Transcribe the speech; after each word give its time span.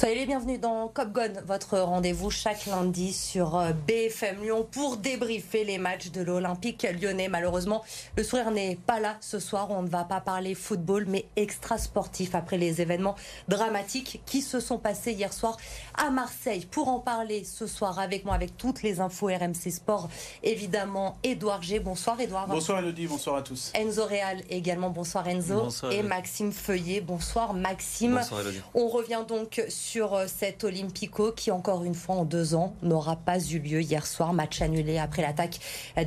Soyez 0.00 0.14
les 0.14 0.24
bienvenus 0.24 0.58
dans 0.58 0.88
Cop 0.88 1.12
Gone, 1.12 1.42
votre 1.44 1.78
rendez-vous 1.78 2.30
chaque 2.30 2.64
lundi 2.64 3.12
sur 3.12 3.58
euh, 3.58 3.72
BFM 3.86 4.42
Lyon 4.42 4.66
pour 4.72 4.96
débriefer 4.96 5.62
les 5.62 5.76
matchs 5.76 6.10
de 6.10 6.22
l'Olympique 6.22 6.86
lyonnais. 6.98 7.28
Malheureusement, 7.28 7.84
le 8.16 8.24
sourire 8.24 8.50
n'est 8.50 8.76
pas 8.76 8.98
là 8.98 9.18
ce 9.20 9.38
soir. 9.38 9.70
On 9.70 9.82
ne 9.82 9.90
va 9.90 10.04
pas 10.04 10.22
parler 10.22 10.54
football, 10.54 11.04
mais 11.06 11.26
extra 11.36 11.76
sportif 11.76 12.34
après 12.34 12.56
les 12.56 12.80
événements 12.80 13.14
dramatiques 13.48 14.22
qui 14.24 14.40
se 14.40 14.58
sont 14.58 14.78
passés 14.78 15.12
hier 15.12 15.34
soir 15.34 15.58
à 15.98 16.08
Marseille. 16.08 16.66
Pour 16.70 16.88
en 16.88 16.98
parler 16.98 17.44
ce 17.44 17.66
soir 17.66 17.98
avec 17.98 18.24
moi, 18.24 18.34
avec 18.34 18.56
toutes 18.56 18.82
les 18.82 19.00
infos 19.00 19.26
RMC 19.26 19.70
Sport, 19.70 20.08
évidemment, 20.42 21.18
Edouard 21.24 21.60
G. 21.60 21.78
Bonsoir 21.78 22.18
Edouard. 22.18 22.46
Bonsoir 22.46 22.78
Elodie, 22.78 23.06
bonsoir 23.06 23.36
à 23.36 23.42
tous. 23.42 23.70
Enzo 23.74 24.06
Real 24.06 24.40
également. 24.48 24.88
Bonsoir 24.88 25.28
Enzo. 25.28 25.56
Bonsoir, 25.56 25.92
et. 25.92 26.02
Maxime 26.02 26.52
Feuillet. 26.52 27.02
Bonsoir 27.02 27.52
Maxime. 27.52 28.14
Bonsoir 28.14 28.40
Elodie. 28.40 28.62
On 28.72 28.88
revient 28.88 29.24
donc 29.28 29.62
sur 29.68 29.89
euh, 29.98 30.26
cet 30.26 30.64
Olympico 30.64 31.32
qui, 31.32 31.50
encore 31.50 31.84
une 31.84 31.94
fois, 31.94 32.16
en 32.16 32.24
deux 32.24 32.54
ans, 32.54 32.74
n'aura 32.82 33.16
pas 33.16 33.38
eu 33.38 33.58
lieu 33.58 33.80
hier 33.82 34.06
soir. 34.06 34.32
Match 34.32 34.62
annulé 34.62 34.98
après 34.98 35.22
l'attaque 35.22 35.58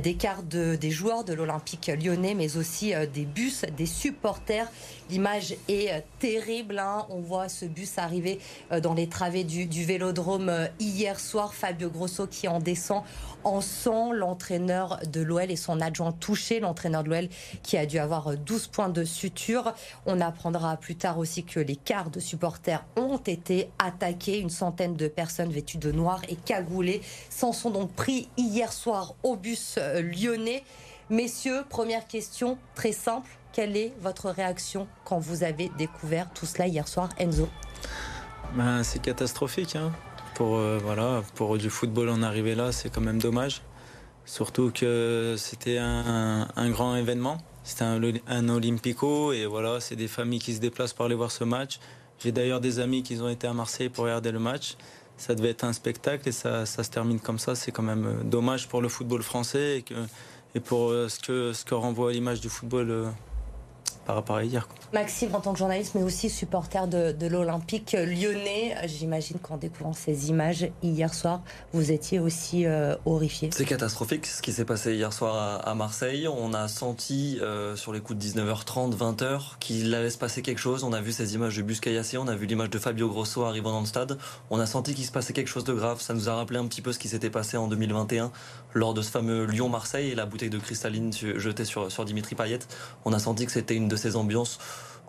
des 0.02 0.14
quarts 0.14 0.42
de- 0.42 0.76
des 0.76 0.90
joueurs 0.90 1.24
de 1.24 1.32
l'Olympique 1.34 1.88
lyonnais, 2.02 2.34
mais 2.34 2.56
aussi 2.56 2.94
euh, 2.94 3.06
des 3.06 3.24
bus, 3.24 3.62
des 3.76 3.86
supporters. 3.86 4.68
L'image 5.10 5.54
est 5.68 5.92
euh, 5.92 6.00
terrible. 6.18 6.78
hein. 6.78 7.06
On 7.10 7.20
voit 7.20 7.48
ce 7.48 7.66
bus 7.66 7.98
arriver 7.98 8.38
dans 8.82 8.94
les 8.94 9.08
travées 9.08 9.44
du, 9.44 9.66
du 9.66 9.84
vélodrome 9.84 10.50
hier 10.80 11.20
soir. 11.20 11.52
Fabio 11.54 11.90
Grosso 11.90 12.26
qui 12.26 12.48
en 12.48 12.58
descend 12.60 13.02
en 13.44 13.60
sang. 13.60 14.12
L'entraîneur 14.12 15.00
de 15.06 15.20
l'OL 15.20 15.50
et 15.50 15.56
son 15.56 15.80
adjoint 15.80 16.12
touché. 16.12 16.60
L'entraîneur 16.60 17.04
de 17.04 17.10
l'OL 17.10 17.28
qui 17.62 17.76
a 17.76 17.84
dû 17.86 17.98
avoir 17.98 18.28
euh, 18.28 18.36
12 18.36 18.68
points 18.68 18.88
de 18.88 19.04
suture. 19.04 19.74
On 20.06 20.20
apprendra 20.20 20.76
plus 20.78 20.96
tard 20.96 21.18
aussi 21.18 21.44
que 21.44 21.60
les 21.60 21.76
quarts 21.76 22.10
de 22.10 22.20
supporters 22.20 22.84
ont 22.96 23.18
été 23.18 23.68
attaqués. 23.78 24.38
Une 24.38 24.50
centaine 24.50 24.94
de 24.94 25.08
personnes 25.08 25.50
vêtues 25.50 25.78
de 25.78 25.92
noir 25.92 26.20
et 26.28 26.36
cagoulées 26.36 27.00
s'en 27.30 27.52
sont 27.52 27.70
donc 27.70 27.92
pris 27.92 28.28
hier 28.36 28.72
soir 28.72 29.14
au 29.22 29.36
bus 29.36 29.76
euh, 29.78 30.02
lyonnais. 30.02 30.62
Messieurs, 31.10 31.64
première 31.68 32.06
question 32.06 32.56
très 32.74 32.92
simple. 32.92 33.30
Quelle 33.52 33.76
est 33.76 33.92
votre 34.00 34.30
réaction 34.30 34.88
quand 35.04 35.18
vous 35.18 35.44
avez 35.44 35.70
découvert 35.78 36.28
tout 36.32 36.46
cela 36.46 36.66
hier 36.66 36.88
soir, 36.88 37.08
Enzo 37.18 37.48
Ben, 38.54 38.82
c'est 38.82 39.00
catastrophique. 39.00 39.76
hein. 39.76 39.92
Pour, 40.34 40.56
euh, 40.56 40.80
voilà, 40.82 41.22
pour 41.36 41.56
du 41.58 41.70
football 41.70 42.08
en 42.08 42.22
arriver 42.22 42.56
là, 42.56 42.72
c'est 42.72 42.88
quand 42.88 43.00
même 43.00 43.20
dommage. 43.20 43.62
Surtout 44.24 44.72
que 44.74 45.36
c'était 45.38 45.78
un, 45.78 46.46
grand 46.70 46.96
événement. 46.96 47.38
C'était 47.62 47.84
un, 47.84 48.00
un 48.26 48.48
Olympico 48.48 49.32
et 49.32 49.46
voilà, 49.46 49.78
c'est 49.80 49.96
des 49.96 50.08
familles 50.08 50.40
qui 50.40 50.54
se 50.54 50.60
déplacent 50.60 50.92
pour 50.94 51.04
aller 51.04 51.14
voir 51.14 51.30
ce 51.30 51.44
match. 51.44 51.78
J'ai 52.20 52.32
d'ailleurs 52.32 52.60
des 52.60 52.78
amis 52.78 53.02
qui 53.02 53.20
ont 53.20 53.28
été 53.28 53.46
à 53.46 53.52
Marseille 53.52 53.88
pour 53.88 54.04
regarder 54.04 54.32
le 54.32 54.38
match. 54.38 54.76
Ça 55.16 55.34
devait 55.34 55.50
être 55.50 55.64
un 55.64 55.72
spectacle 55.72 56.28
et 56.28 56.32
ça, 56.32 56.66
se 56.66 56.90
termine 56.90 57.20
comme 57.20 57.38
ça. 57.38 57.54
C'est 57.54 57.70
quand 57.70 57.82
même 57.82 58.06
euh, 58.06 58.22
dommage 58.24 58.68
pour 58.68 58.82
le 58.82 58.88
football 58.88 59.22
français 59.22 59.84
et 60.54 60.60
pour 60.60 60.90
euh, 60.90 61.08
ce 61.08 61.20
que, 61.20 61.52
ce 61.52 61.64
que 61.64 61.74
renvoie 61.74 62.12
l'image 62.12 62.40
du 62.40 62.48
football 62.48 62.90
euh, 62.90 63.10
par 64.04 64.16
rapport 64.16 64.36
à 64.36 64.44
hier. 64.44 64.66
quoi. 64.68 64.76
Maxime, 64.92 65.34
en 65.34 65.40
tant 65.40 65.52
que 65.52 65.58
journaliste, 65.58 65.94
mais 65.94 66.02
aussi 66.02 66.30
supporter 66.30 66.86
de, 66.86 67.12
de 67.12 67.26
l'Olympique 67.26 67.92
lyonnais, 67.92 68.76
j'imagine 68.86 69.38
qu'en 69.38 69.56
découvrant 69.56 69.92
ces 69.92 70.28
images 70.30 70.68
hier 70.82 71.12
soir, 71.12 71.42
vous 71.72 71.90
étiez 71.92 72.18
aussi 72.20 72.66
euh, 72.66 72.96
horrifié. 73.06 73.50
C'est 73.52 73.64
catastrophique 73.64 74.26
ce 74.26 74.42
qui 74.42 74.52
s'est 74.52 74.64
passé 74.64 74.94
hier 74.94 75.12
soir 75.12 75.34
à, 75.34 75.70
à 75.70 75.74
Marseille. 75.74 76.28
On 76.28 76.52
a 76.54 76.68
senti 76.68 77.38
euh, 77.42 77.76
sur 77.76 77.92
les 77.92 78.00
coups 78.00 78.18
de 78.18 78.24
19h30, 78.24 78.96
20h 78.96 79.58
qu'il 79.60 79.94
allait 79.94 80.10
se 80.10 80.18
passer 80.18 80.42
quelque 80.42 80.58
chose. 80.60 80.84
On 80.84 80.92
a 80.92 81.00
vu 81.00 81.12
ces 81.12 81.34
images 81.34 81.56
de 81.56 81.62
bus 81.62 81.80
caillassés, 81.80 82.18
on 82.18 82.28
a 82.28 82.34
vu 82.34 82.46
l'image 82.46 82.70
de 82.70 82.78
Fabio 82.78 83.08
Grosso 83.08 83.42
arrivant 83.42 83.72
dans 83.72 83.80
le 83.80 83.86
stade. 83.86 84.18
On 84.50 84.60
a 84.60 84.66
senti 84.66 84.94
qu'il 84.94 85.04
se 85.04 85.12
passait 85.12 85.32
quelque 85.32 85.48
chose 85.48 85.64
de 85.64 85.72
grave. 85.74 86.00
Ça 86.00 86.14
nous 86.14 86.28
a 86.28 86.34
rappelé 86.34 86.58
un 86.58 86.66
petit 86.66 86.82
peu 86.82 86.92
ce 86.92 86.98
qui 86.98 87.08
s'était 87.08 87.30
passé 87.30 87.56
en 87.56 87.68
2021 87.68 88.30
lors 88.74 88.94
de 88.94 89.02
ce 89.02 89.10
fameux 89.10 89.44
Lyon-Marseille 89.46 90.10
et 90.10 90.14
la 90.14 90.26
bouteille 90.26 90.50
de 90.50 90.58
cristalline 90.58 91.12
jetée 91.12 91.64
sur, 91.64 91.90
sur 91.90 92.04
Dimitri 92.04 92.34
Payet. 92.34 92.58
On 93.04 93.12
a 93.12 93.18
senti 93.18 93.46
que 93.46 93.52
c'était 93.52 93.74
une 93.76 93.88
de 93.94 93.98
ces 93.98 94.16
ambiances 94.16 94.58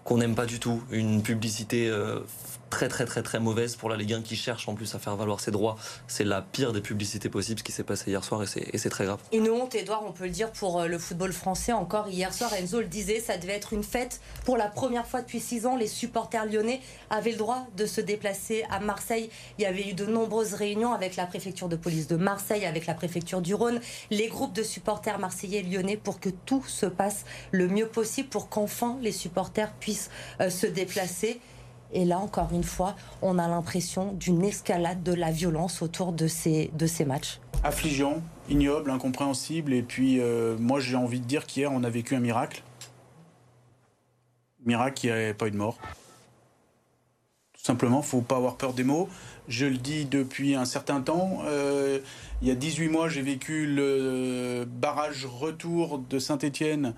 qu'on 0.04 0.18
n'aime 0.18 0.36
pas 0.36 0.46
du 0.46 0.60
tout. 0.60 0.82
Une 0.92 1.24
publicité 1.24 1.90
euh, 1.90 2.20
très 2.76 2.90
très 2.90 3.06
très 3.06 3.24
très 3.24 3.40
mauvaise 3.40 3.78
pour 3.78 3.88
la 3.90 3.96
Ligue 3.96 4.16
1 4.16 4.22
qui 4.22 4.36
cherche 4.36 4.68
en 4.68 4.74
plus 4.76 4.96
à 4.96 5.00
faire 5.00 5.16
valoir 5.16 5.40
ses 5.40 5.50
droits. 5.50 5.78
C'est 6.08 6.26
la 6.26 6.42
pire 6.42 6.74
des 6.74 6.82
publicités 6.82 7.30
possibles 7.30 7.60
ce 7.60 7.64
qui 7.64 7.72
s'est 7.72 7.86
passé 7.86 8.12
hier 8.12 8.22
soir 8.22 8.44
et 8.44 8.48
c'est- 8.48 8.90
très 8.90 9.06
grave. 9.06 9.20
Une 9.32 9.50
honte, 9.50 9.74
Edouard, 9.76 10.04
on 10.06 10.12
peut 10.12 10.26
le 10.26 10.30
dire, 10.30 10.52
pour 10.52 10.82
euh, 10.82 10.88
le 10.88 11.00
football 11.00 11.32
français. 11.32 11.72
Encore 11.72 12.10
hier 12.10 12.34
soir, 12.34 12.54
Enzo 12.54 12.82
le 12.82 12.88
disait, 12.88 13.22
ça 13.22 13.38
devait 13.38 13.54
être 13.54 13.72
une 13.72 13.84
fête. 13.84 14.20
Pour 14.44 14.58
la 14.58 14.68
première 14.68 15.08
fois 15.08 15.22
depuis 15.22 15.40
six 15.40 15.66
ans, 15.66 15.78
les 15.78 15.88
supporters 15.88 16.46
lyonnais 16.46 16.82
avaient 17.10 17.32
le 17.32 17.38
droit 17.38 17.66
de 17.78 17.86
se 17.86 18.02
déplacer 18.02 18.66
à 18.70 18.82
Marseille. 18.82 19.30
Il 19.58 19.62
y 19.64 19.66
avait 19.66 19.90
eu 19.90 19.94
de 19.94 20.06
nombreuses 20.06 20.54
réunions 20.54 20.92
avec 20.92 21.16
la 21.16 21.26
préfecture 21.28 21.70
de 21.70 21.78
police 21.78 22.08
de 22.08 22.18
Marseille, 22.18 22.66
avec 22.66 22.86
la 22.88 22.94
préfecture 22.94 23.42
du 23.42 23.56
Rhône, 23.56 23.80
les 24.12 24.28
groupes 24.28 24.54
de 24.54 24.64
supporters 24.64 25.18
marseillais 25.18 25.60
et 25.60 25.64
lyonnais 25.64 25.96
pour 25.98 26.20
que 26.20 26.30
tout 26.30 26.64
se 26.68 26.86
passe 26.86 27.24
le 27.52 27.70
mieux 27.70 27.88
possible, 27.88 28.28
pour 28.28 28.50
qu'enfin 28.50 28.98
les 29.02 29.14
supporters 29.14 29.72
puissent 29.80 30.10
euh, 30.42 30.50
se 30.50 30.68
déplacer. 30.68 31.40
Et 31.96 32.04
là, 32.04 32.20
encore 32.20 32.50
une 32.52 32.66
fois, 32.66 32.94
on 33.22 33.40
a 33.40 33.48
l'impression 33.48 34.12
d'une 34.12 34.44
escalade 34.44 35.02
de 35.02 35.14
la 35.14 35.32
violence 35.32 35.82
autour 35.82 36.12
de 36.12 36.28
ces, 36.28 36.70
de 36.74 36.88
ces 36.88 37.06
matchs. 37.06 37.40
Affligeant, 37.64 38.22
ignoble, 38.50 38.92
incompréhensible. 38.92 39.74
Et 39.74 39.82
puis, 39.82 40.20
euh, 40.20 40.58
moi, 40.60 40.82
j'ai 40.82 40.98
envie 40.98 41.22
de 41.22 41.26
dire 41.26 41.46
qu'hier, 41.46 41.72
on 41.72 41.86
a 41.86 41.90
vécu 41.90 42.14
un 42.14 42.20
miracle. 42.20 42.64
Miracle 44.66 44.94
qui 44.96 45.08
n'avait 45.08 45.34
pas 45.34 45.48
eu 45.48 45.52
de 45.52 45.56
mort. 45.56 45.78
Tout 47.54 47.64
simplement, 47.64 48.02
faut 48.02 48.20
pas 48.20 48.36
avoir 48.36 48.58
peur 48.58 48.74
des 48.74 48.84
mots. 48.84 49.08
Je 49.48 49.66
le 49.66 49.78
dis 49.78 50.04
depuis 50.04 50.54
un 50.54 50.66
certain 50.66 51.00
temps. 51.00 51.44
Euh, 51.46 52.00
il 52.42 52.50
y 52.50 52.52
a 52.52 52.56
18 52.56 52.90
mois, 52.90 53.08
j'ai 53.08 53.22
vécu 53.22 53.68
le 53.68 54.66
barrage 54.68 55.26
retour 55.26 56.00
de 56.00 56.20
Saint-Étienne 56.20 56.94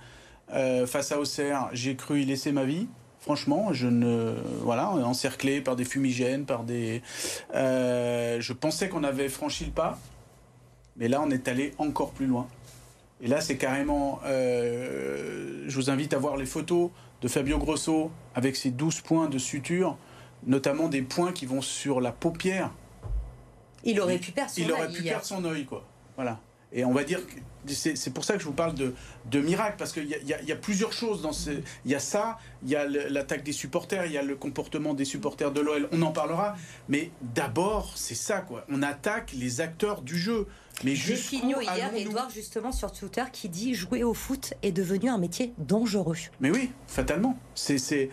face 0.50 1.12
à 1.12 1.20
Auxerre. 1.20 1.70
J'ai 1.74 1.96
cru 1.96 2.22
y 2.22 2.26
laisser 2.26 2.52
ma 2.52 2.64
vie. 2.64 2.88
Franchement, 3.28 3.74
je 3.74 3.88
ne 3.88 4.36
voilà, 4.62 4.90
encerclé 4.90 5.60
par 5.60 5.76
des 5.76 5.84
fumigènes, 5.84 6.46
par 6.46 6.64
des. 6.64 7.02
Euh, 7.56 8.40
je 8.40 8.54
pensais 8.54 8.88
qu'on 8.88 9.04
avait 9.04 9.28
franchi 9.28 9.66
le 9.66 9.72
pas, 9.72 10.00
mais 10.96 11.10
là, 11.10 11.22
on 11.22 11.30
est 11.30 11.50
allé 11.50 11.74
encore 11.78 12.12
plus 12.12 12.26
loin. 12.26 12.48
Et 13.20 13.28
là, 13.28 13.42
c'est 13.42 13.58
carrément. 13.58 14.22
euh, 14.24 15.66
je 15.68 15.76
vous 15.76 15.90
invite 15.90 16.14
à 16.14 16.18
voir 16.20 16.38
les 16.38 16.46
photos 16.46 16.90
de 17.22 17.28
Fabio 17.28 17.58
Grosso 17.58 18.12
avec 18.34 18.56
ses 18.56 18.72
12 18.72 19.02
points 19.02 19.28
de 19.28 19.38
suture, 19.38 19.98
notamment 20.46 20.88
des 20.88 21.02
points 21.02 21.34
qui 21.34 21.46
vont 21.46 21.62
sur 21.62 22.00
la 22.00 22.14
paupière. 22.14 22.72
Il 23.84 24.00
aurait 24.00 24.20
pu 24.20 24.32
perdre 24.32 24.52
son 24.52 24.62
Il 24.62 24.72
aurait 24.72 24.88
œil 24.88 24.94
pu 24.94 25.04
perdre 25.04 25.26
son 25.26 25.44
œil, 25.44 25.66
quoi. 25.66 25.84
Voilà. 26.16 26.40
Et 26.74 26.84
on 26.84 26.92
va 26.92 27.04
dire 27.06 27.26
que 27.26 27.34
c'est 27.74 28.14
pour 28.14 28.24
ça 28.26 28.34
que 28.36 28.40
je 28.40 28.46
vous 28.46 28.54
parle 28.54 28.76
de, 28.76 28.94
de 29.32 29.40
miracle, 29.42 29.76
parce 29.78 29.92
qu'il 29.94 30.06
y 30.06 30.10
y 30.26 30.34
a- 30.34 30.42
il 30.42 30.48
y 30.48 30.52
a 30.52 30.56
plusieurs 30.56 30.92
choses 30.94 31.22
dans 31.22 31.32
ce. 31.32 31.50
Il 31.86 31.92
y 31.92 31.96
a 31.96 32.00
ça, 32.00 32.38
il 32.64 32.70
y 32.70 32.76
a 32.76 32.86
l'attaque 32.86 33.44
des 33.44 33.52
supporters, 33.54 34.06
il 34.06 34.12
y 34.12 34.18
a 34.18 34.22
le 34.24 34.36
comportement 34.36 34.94
des 34.94 35.06
supporters 35.06 35.52
de 35.52 35.62
l'OL, 35.62 35.88
on 35.92 36.02
en 36.02 36.12
parlera. 36.12 36.56
Mais 36.90 37.12
d'abord, 37.22 37.94
c'est 37.96 38.16
ça, 38.16 38.40
quoi. 38.42 38.66
On 38.70 38.84
attaque 38.84 39.32
les 39.34 39.62
acteurs 39.62 40.02
du 40.02 40.18
jeu. 40.18 40.48
Mais 40.84 40.94
Fignot 40.96 41.62
hier, 41.62 41.92
Edouard, 41.96 42.30
justement 42.30 42.72
sur 42.72 42.92
Twitter, 42.92 43.24
qui 43.34 43.50
dit 43.50 43.74
jouer 43.74 44.04
au 44.04 44.14
foot 44.14 44.54
est 44.62 44.72
devenu 44.72 45.10
un 45.10 45.18
métier 45.18 45.54
dangereux. 45.58 46.18
Mais 46.40 46.52
oui, 46.52 46.72
fatalement. 46.88 47.38
C'est 47.56 48.10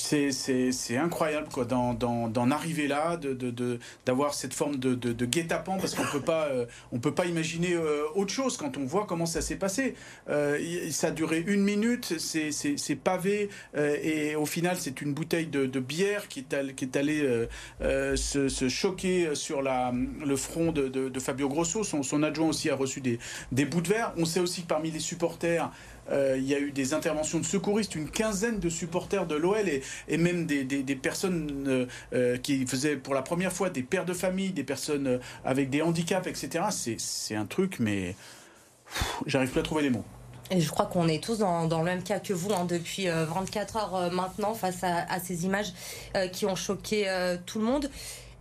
c'est 0.00 0.96
incroyable 0.96 1.48
quoi 1.52 1.64
d'en 1.64 2.50
arriver 2.50 2.88
là, 2.88 3.18
d'avoir 4.06 4.34
cette 4.34 4.54
forme 4.54 4.76
de, 4.76 5.24
guet-apens 5.24 5.78
parce 5.78 5.94
qu'on 5.94 6.04
peut 6.04 6.22
euh, 6.28 6.66
peut 7.00 7.14
pas 7.14 7.26
imaginer 7.26 7.74
euh, 7.74 8.04
autre 8.14 8.32
chose 8.32 8.56
quand 8.56 8.76
on 8.76 8.84
voit 8.84 9.06
comment 9.06 9.26
ça 9.26 9.40
s'est 9.40 9.56
passé. 9.56 9.94
Euh, 10.28 10.90
ça 10.90 11.08
a 11.08 11.10
duré 11.10 11.42
une 11.46 11.62
minute, 11.62 12.18
c'est 12.18 12.96
pavé 12.96 13.48
et 13.76 14.34
au 14.36 14.46
final 14.46 14.76
c'est 14.78 15.00
une 15.00 15.12
bouteille 15.12 15.46
de, 15.46 15.80
bière 15.80 16.28
qui 16.28 16.40
est 16.50 16.96
allée, 16.96 17.46
se, 17.80 18.68
choquer 18.68 19.34
sur 19.34 19.62
le 19.62 20.36
front 20.36 20.72
de, 20.72 21.20
Fabio 21.20 21.48
Grosso. 21.48 21.84
Son, 21.84 22.22
adjoint 22.22 22.48
aussi 22.48 22.70
a 22.70 22.74
reçu 22.74 23.00
des 23.00 23.64
bouts 23.64 23.80
de 23.80 23.88
verre. 23.88 24.12
On 24.16 24.24
sait 24.24 24.40
aussi 24.40 24.62
que 24.62 24.68
parmi 24.68 24.90
les 24.90 25.00
supporters 25.00 25.70
il 26.12 26.44
y 26.44 26.54
a 26.54 26.58
eu 26.58 26.72
des 26.72 26.92
interventions 26.92 27.38
de 27.38 27.44
secouristes, 27.44 27.94
une 27.94 28.10
quinzaine 28.10 28.58
de 28.58 28.68
supporters 28.68 29.26
de 29.26 29.36
l'OL 29.36 29.68
et, 29.68 29.82
et 30.08 30.16
même 30.16 30.46
des, 30.46 30.64
des- 30.64 30.96
personnes 30.96 31.64
euh, 31.66 31.86
euh, 32.12 32.36
qui 32.36 32.66
faisaient 32.66 32.96
pour 32.96 33.14
la 33.14 33.22
première 33.22 33.52
fois 33.52 33.70
des 33.70 33.82
pères 33.82 34.04
de 34.04 34.12
famille, 34.12 34.50
des 34.52 34.64
personnes 34.64 35.06
euh, 35.06 35.18
avec 35.44 35.70
des 35.70 35.82
handicaps, 35.82 36.26
etc. 36.26 36.64
C'est- 36.70 37.34
un 37.34 37.46
truc, 37.46 37.78
mais 37.78 38.14
j'arrive 39.26 39.50
plus 39.50 39.60
à 39.60 39.62
trouver 39.62 39.82
les 39.82 39.90
mots. 39.90 40.04
Et 40.50 40.60
je 40.60 40.68
crois 40.68 40.86
qu'on 40.86 41.06
est 41.06 41.22
tous 41.22 41.38
dans, 41.38 41.66
dans 41.66 41.78
le 41.78 41.84
même 41.84 42.02
cas 42.02 42.18
que 42.18 42.32
vous 42.32 42.52
hein, 42.52 42.64
depuis 42.64 43.08
euh, 43.08 43.24
24 43.24 43.76
heures 43.76 44.12
maintenant 44.12 44.52
face 44.54 44.82
à, 44.82 45.20
ces 45.20 45.44
images 45.44 45.72
qui 46.32 46.44
ont 46.46 46.56
choqué 46.56 47.06
tout 47.46 47.60
le 47.60 47.64
monde. 47.64 47.90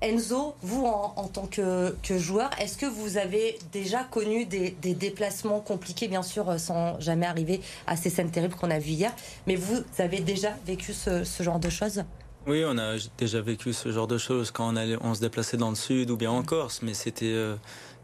Enzo, 0.01 0.55
vous 0.61 0.85
en, 0.85 1.27
tant 1.27 1.45
que, 1.45 1.93
joueur, 2.17 2.49
est-ce 2.59 2.77
que 2.77 2.85
vous 2.85 3.17
avez 3.17 3.59
déjà 3.71 4.03
connu 4.03 4.45
des, 4.45 4.71
déplacements 4.71 5.59
compliqués, 5.59 6.07
bien 6.07 6.23
sûr, 6.23 6.49
euh, 6.49 6.57
sans 6.57 6.99
jamais 6.99 7.25
arriver 7.25 7.61
à 7.85 7.95
ces 7.95 8.09
scènes 8.09 8.31
terribles 8.31 8.55
qu'on 8.55 8.71
a 8.71 8.79
vues 8.79 8.91
hier, 8.91 9.13
mais 9.45 9.55
vous 9.55 9.83
avez 9.97 10.21
déjà 10.21 10.55
vécu 10.65 10.93
ce, 10.93 11.23
genre 11.41 11.59
de 11.59 11.69
choses? 11.69 12.03
Oui, 12.47 12.63
on 12.65 12.77
a 12.77 12.95
déjà 13.17 13.41
vécu 13.41 13.73
ce 13.73 13.91
genre 13.91 14.07
de 14.07 14.17
choses 14.17 14.51
quand 14.51 14.73
on, 15.01 15.13
se 15.13 15.19
déplaçait 15.19 15.57
dans 15.57 15.69
le 15.69 15.75
sud 15.75 16.09
ou 16.11 16.17
bien 16.17 16.31
en 16.31 16.43
Corse, 16.43 16.81
mais 16.81 16.93
c'était 16.93 17.35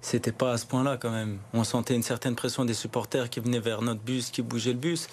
c'était 0.05 0.31
pas 0.31 0.51
à 0.51 0.57
ce 0.57 0.67
point-là 0.67 0.97
quand 0.97 1.09
même. 1.09 1.39
On 1.53 1.63
sentait 1.63 1.95
une 1.95 2.03
certaine 2.03 2.35
pression 2.35 2.63
des 2.63 2.75
supporters 2.75 3.27
qui 3.29 3.39
venaient 3.39 3.59
vers 3.59 3.81
notre 3.81 4.01
bus, 4.01 4.29
qui 4.29 4.43
bougeaient 4.43 4.73
le 4.73 4.77
bus. 4.77 5.07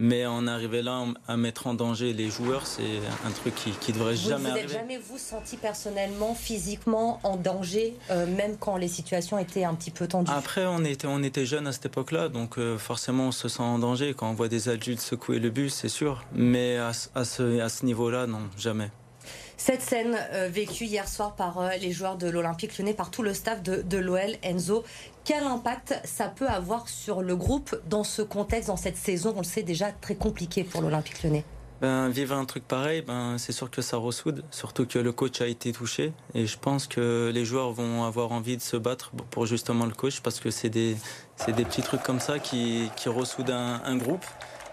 Mais 0.00 0.26
en 0.26 0.46
arriver 0.48 0.82
là 0.82 1.04
à 1.28 1.36
mettre 1.36 1.68
en 1.68 1.74
danger 1.74 2.12
les 2.12 2.28
joueurs, 2.28 2.66
c'est 2.66 2.82
un 3.24 3.30
truc 3.30 3.54
qui, 3.54 3.70
qui 3.70 3.92
devrait 3.92 4.16
jamais 4.16 4.50
arriver. 4.50 4.66
Vous 4.66 4.72
n'êtes 4.72 4.80
jamais 4.80 4.98
vous 4.98 5.18
senti 5.18 5.56
personnellement, 5.56 6.34
physiquement 6.34 7.20
en 7.22 7.36
danger, 7.36 7.94
euh, 8.10 8.26
même 8.26 8.56
quand 8.58 8.76
les 8.76 8.88
situations 8.88 9.38
étaient 9.38 9.64
un 9.64 9.74
petit 9.74 9.92
peu 9.92 10.08
tendues? 10.08 10.32
Après, 10.34 10.66
on 10.66 10.84
était, 10.84 11.06
on 11.06 11.22
était 11.22 11.46
jeunes 11.46 11.68
à 11.68 11.72
cette 11.72 11.86
époque-là, 11.86 12.28
donc 12.28 12.58
euh, 12.58 12.76
forcément 12.76 13.28
on 13.28 13.32
se 13.32 13.48
sent 13.48 13.62
en 13.62 13.78
danger 13.78 14.14
quand 14.14 14.28
on 14.28 14.34
voit 14.34 14.48
des 14.48 14.68
adultes 14.68 15.00
secouer 15.00 15.38
le 15.38 15.50
bus, 15.50 15.72
c'est 15.74 15.88
sûr. 15.88 16.24
Mais 16.34 16.76
à, 16.76 16.90
à 17.14 17.24
ce, 17.24 17.60
à 17.60 17.68
ce 17.68 17.86
niveau-là, 17.86 18.26
non, 18.26 18.40
jamais. 18.58 18.90
Cette 19.56 19.82
scène 19.82 20.16
euh, 20.32 20.48
vécue 20.48 20.84
hier 20.84 21.08
soir 21.08 21.34
par 21.34 21.58
euh, 21.58 21.70
les 21.80 21.92
joueurs 21.92 22.16
de 22.16 22.28
l'Olympique 22.28 22.76
lyonnais, 22.76 22.92
par 22.92 23.10
tout 23.10 23.22
le 23.22 23.32
staff 23.34 23.62
de, 23.62 23.98
l'OL, 23.98 24.36
Enzo, 24.42 24.84
quel 25.24 25.44
impact 25.44 26.00
ça 26.04 26.28
peut 26.28 26.48
avoir 26.48 26.88
sur 26.88 27.22
le 27.22 27.36
groupe 27.36 27.76
dans 27.88 28.04
ce 28.04 28.22
contexte, 28.22 28.68
dans 28.68 28.76
cette 28.76 28.96
saison, 28.96 29.32
on 29.36 29.40
le 29.40 29.44
sait 29.44 29.62
déjà 29.62 29.92
très 29.92 30.16
compliqué 30.16 30.64
pour 30.64 30.82
l'Olympique 30.82 31.22
lyonnais? 31.22 31.44
Ben, 31.80 32.08
vivre 32.08 32.34
un 32.36 32.44
truc 32.46 32.66
pareil, 32.66 33.02
ben, 33.02 33.36
c'est 33.38 33.52
sûr 33.52 33.70
que 33.70 33.82
ça 33.82 33.96
ressoude, 33.96 34.44
surtout 34.50 34.86
que 34.86 34.98
le 34.98 35.12
coach 35.12 35.40
a 35.40 35.46
été 35.46 35.72
touché. 35.72 36.12
Et 36.34 36.46
je 36.46 36.58
pense 36.58 36.86
que 36.86 37.30
les 37.32 37.44
joueurs 37.44 37.72
vont 37.72 38.04
avoir 38.04 38.32
envie 38.32 38.56
de 38.56 38.62
se 38.62 38.76
battre 38.76 39.12
pour 39.30 39.46
justement 39.46 39.86
le 39.86 39.92
coach, 39.92 40.20
parce 40.20 40.40
que 40.40 40.50
c'est 40.50 40.70
des, 40.70 40.96
des 41.46 41.64
petits 41.64 41.82
trucs 41.82 42.02
comme 42.02 42.20
ça 42.20 42.38
qui, 42.38 42.90
ressoudent 43.06 43.50
un, 43.50 43.96
groupe. 43.96 44.24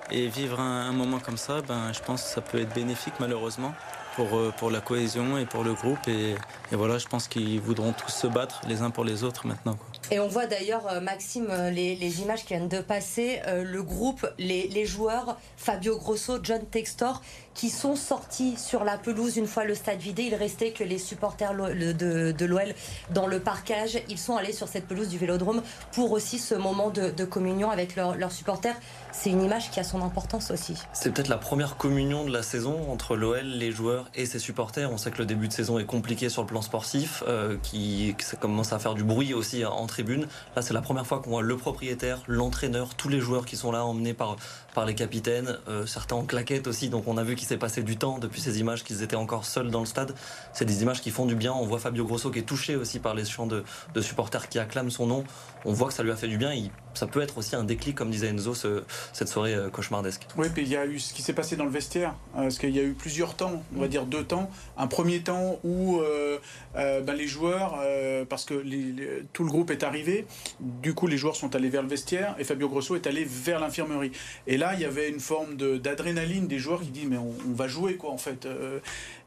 Et 0.10 0.28
vivre 0.28 0.60
un, 0.60 0.90
un, 0.90 0.92
moment 0.92 1.20
comme 1.20 1.38
ça, 1.38 1.62
ben, 1.62 1.94
je 1.94 2.02
pense 2.02 2.24
que 2.24 2.30
ça 2.30 2.42
peut 2.42 2.60
être 2.60 2.74
bénéfique 2.74 3.14
malheureusement 3.20 3.74
pour, 4.16 4.36
euh, 4.36 4.54
pour 4.58 4.72
la 4.72 4.82
cohésion 4.82 5.38
et 5.38 5.46
pour 5.46 5.64
le 5.64 5.74
groupe. 5.74 6.08
Et, 6.08 6.36
voilà, 6.72 6.98
je 6.98 7.08
pense 7.08 7.28
qu'ils 7.28 7.60
voudront 7.60 7.94
tous 7.94 8.12
se 8.12 8.28
battre 8.28 8.62
les 8.68 8.82
uns 8.82 8.90
pour 8.90 9.04
les 9.04 9.24
autres 9.24 9.48
maintenant. 9.48 9.78
Et 10.10 10.20
on 10.20 10.28
voit 10.28 10.46
d'ailleurs, 10.46 10.88
euh, 10.88 11.00
Maxime, 11.00 11.48
euh, 11.50 11.70
les, 11.70 11.96
les, 11.96 12.22
images 12.22 12.42
qui 12.42 12.54
viennent 12.54 12.68
de 12.68 12.82
passer, 12.82 13.42
le 13.48 13.84
groupe, 13.84 14.28
les, 14.38 14.68
les, 14.68 14.86
joueurs, 14.86 15.38
Fabio 15.58 15.98
Grosso, 15.98 16.40
John 16.44 16.62
Textor, 16.66 17.22
qui 17.54 17.70
sont 17.70 17.96
sortis 17.96 18.56
sur 18.58 18.84
la 18.84 18.98
pelouse 18.98 19.38
une 19.38 19.48
fois 19.48 19.66
le 19.66 19.76
stade 19.76 20.00
vidé. 20.00 20.24
Il 20.24 20.36
restait 20.36 20.72
que 20.72 20.84
les 20.84 20.98
supporters 20.98 21.54
de, 21.54 22.46
l'OL 22.46 22.74
dans 23.14 23.28
le 23.28 23.40
parcage. 23.40 24.00
Ils 24.10 24.18
sont 24.18 24.36
allés 24.36 24.54
sur 24.54 24.68
cette 24.68 24.88
pelouse 24.88 25.10
du 25.10 25.18
Vélodrome 25.18 25.62
pour 25.92 26.12
aussi 26.12 26.40
ce 26.40 26.56
moment 26.56 26.90
de, 26.90 27.26
communion 27.26 27.70
avec 27.70 27.96
leurs 27.96 28.16
leur 28.16 28.32
supporters. 28.32 28.76
C'est 29.12 29.30
une 29.30 29.44
image 29.44 29.72
qui 29.72 29.80
a 29.80 29.84
son 29.84 30.02
importance 30.02 30.52
aussi. 30.52 30.76
C'est 30.94 31.14
peut-être 31.14 31.28
la 31.28 31.38
première 31.38 31.78
communion 31.78 32.26
de 32.26 32.32
la 32.32 32.44
saison 32.44 32.92
entre 32.92 33.16
l'OL, 33.16 33.46
les 33.46 33.72
joueurs 33.72 34.10
et 34.16 34.26
ses 34.26 34.40
supporters. 34.40 34.92
On 34.92 34.98
sait 34.98 35.12
que 35.12 35.20
le 35.20 35.26
début 35.26 35.48
de 35.48 35.54
saison 35.54 35.80
est 35.80 35.86
compliqué 35.86 36.30
sur 36.30 36.42
le 36.42 36.48
plan 36.48 36.62
sportif, 36.62 37.24
euh, 37.28 37.58
qui 37.62 38.16
que 38.18 38.24
ça 38.24 38.38
commence 38.38 38.74
à 38.74 38.80
faire 38.80 38.96
du 38.96 39.04
bruit 39.04 39.34
aussi 39.34 39.66
en 39.66 39.86
tribune. 39.88 40.28
Là, 40.56 40.62
c'est 40.62 40.74
la 40.74 40.82
première 40.82 41.06
fois 41.06 41.22
qu'on 41.22 41.32
voit 41.32 41.42
le 41.42 41.58
propriétaire, 41.58 42.22
l'entraîneur, 42.28 42.96
tous 42.96 43.10
les 43.10 43.20
joueurs 43.20 43.46
qui 43.46 43.56
sont 43.56 43.72
là 43.72 43.86
emmenés 43.86 44.14
par 44.14 44.38
par 44.74 44.86
les 44.86 44.96
capitaines, 44.96 45.58
euh, 45.68 45.86
certains 45.86 46.16
en 46.16 46.24
claquette 46.24 46.68
aussi. 46.68 46.90
Donc 46.90 47.08
on 47.08 47.18
a 47.18 47.24
vu 47.24 47.36
qu'il 47.42 47.48
s'est 47.48 47.58
passé 47.58 47.82
du 47.82 47.98
temps 47.98 48.20
depuis 48.20 48.40
ces 48.40 48.60
images 48.60 48.84
qu'ils 48.84 49.02
étaient 49.02 49.16
encore 49.16 49.46
seuls 49.46 49.72
dans 49.72 49.80
le 49.80 49.88
stade. 49.88 50.14
C'est 50.54 50.66
des 50.66 50.84
images 50.84 51.02
qui 51.02 51.10
font 51.10 51.26
du 51.26 51.34
bien. 51.34 51.52
On 51.54 51.66
voit 51.66 51.80
Fabio 51.80 52.06
Grosso 52.06 52.30
qui 52.30 52.38
est 52.38 52.44
touché 52.44 52.76
aussi 52.76 53.00
par 53.00 53.16
les 53.16 53.26
chants 53.26 53.48
de, 53.48 53.64
de 53.96 54.02
supporters 54.02 54.48
qui 54.48 54.60
acclament 54.60 54.92
son 54.92 55.08
nom. 55.08 55.24
On 55.66 55.74
voit 55.74 55.88
que 55.88 55.94
ça 55.96 56.04
lui 56.04 56.12
a 56.12 56.16
fait 56.16 56.28
du 56.28 56.38
bien. 56.38 56.54
Il, 56.54 56.70
ça 56.94 57.08
peut 57.08 57.22
être 57.22 57.40
aussi 57.40 57.56
un 57.56 57.64
déclic, 57.64 57.96
comme 57.96 58.12
disait 58.12 58.28
Enzo, 58.28 58.54
ce, 58.54 58.84
cette 59.12 59.28
soirée 59.28 59.56
euh, 59.56 59.70
cauchemardesque. 59.70 60.28
Oui, 60.38 60.50
puis 60.54 60.62
il 60.64 60.70
y 60.70 60.76
a 60.76 60.86
eu 60.86 61.00
ce 61.00 61.14
qui 61.14 61.24
s'est 61.24 61.34
passé 61.34 61.56
dans 61.56 61.66
le 61.66 61.72
vestiaire, 61.72 62.16
euh, 62.36 62.44
parce 62.44 62.60
qu'il 62.60 62.76
y 62.76 62.80
a 62.80 62.84
eu 62.84 62.94
plusieurs 62.94 63.36
temps, 63.36 63.64
on 63.76 63.80
va 63.80 63.88
dire 63.88 64.06
deux 64.06 64.24
temps. 64.24 64.50
Un 64.78 64.88
premier 64.88 65.22
temps 65.22 65.60
où 65.64 66.00
euh, 66.00 66.38
euh, 66.76 67.02
ben, 67.02 67.16
les 67.16 67.28
joueurs, 67.28 67.80
euh, 67.82 68.26
parce 68.26 68.46
que 68.46 68.54
les, 68.54 68.92
les, 68.92 69.24
tout 69.34 69.44
le 69.44 69.50
groupe 69.50 69.72
est 69.72 69.84
arrivé, 69.84 70.26
du 70.60 70.94
coup 70.94 71.08
les 71.08 71.18
joueurs 71.18 71.36
sont 71.36 71.56
allés 71.56 71.70
vers 71.70 71.82
le 71.82 71.88
vestiaire 71.88 72.36
et 72.40 72.44
Fabio 72.44 72.70
Grosso 72.70 72.96
est 72.96 73.08
allé 73.08 73.26
vers 73.26 73.60
l'infirmerie. 73.60 74.12
Et 74.48 74.58
là, 74.58 74.74
il 74.74 74.82
y 74.82 74.86
avait 74.86 75.10
une 75.10 75.20
forme 75.20 75.56
d'adrénaline 75.56 76.48
des 76.48 76.60
joueurs 76.60 76.82
qui 76.82 76.90
disent 76.90 77.08
mais 77.10 77.18
on, 77.18 77.31
on, 77.48 77.54
va 77.54 77.68
jouer 77.68 77.96
quoi 77.96 78.12
en 78.12 78.18
fait. 78.18 78.48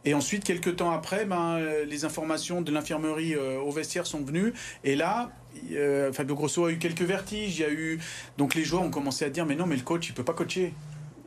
Et 0.05 0.15
ensuite, 0.15 0.45
quelques 0.45 0.77
temps 0.77 0.91
après, 0.91 1.25
ben, 1.25 1.59
les 1.87 2.05
informations 2.05 2.62
de 2.62 2.71
l'infirmerie 2.73 3.37
au 3.37 3.71
vestiaire 3.71 4.06
sont 4.06 4.23
venues. 4.23 4.53
Et 4.85 4.97
là, 4.97 5.31
euh, 5.73 6.12
Fabio 6.12 6.35
Grosso 6.35 6.65
a 6.65 6.73
eu 6.73 6.79
quelques 6.79 7.03
vertiges. 7.03 7.59
Il 7.59 7.62
y 7.62 7.65
a 7.65 7.71
eu 7.71 8.01
donc 8.39 8.55
les 8.55 8.65
joueurs 8.65 8.83
ont 8.83 8.91
commencé 8.91 9.25
à 9.25 9.31
dire 9.31 9.47
mais 9.47 9.56
non 9.56 9.67
mais 9.67 9.77
le 9.77 9.83
coach 9.83 10.09
il 10.09 10.15
peut 10.15 10.25
pas 10.25 10.35
coacher. 10.35 10.75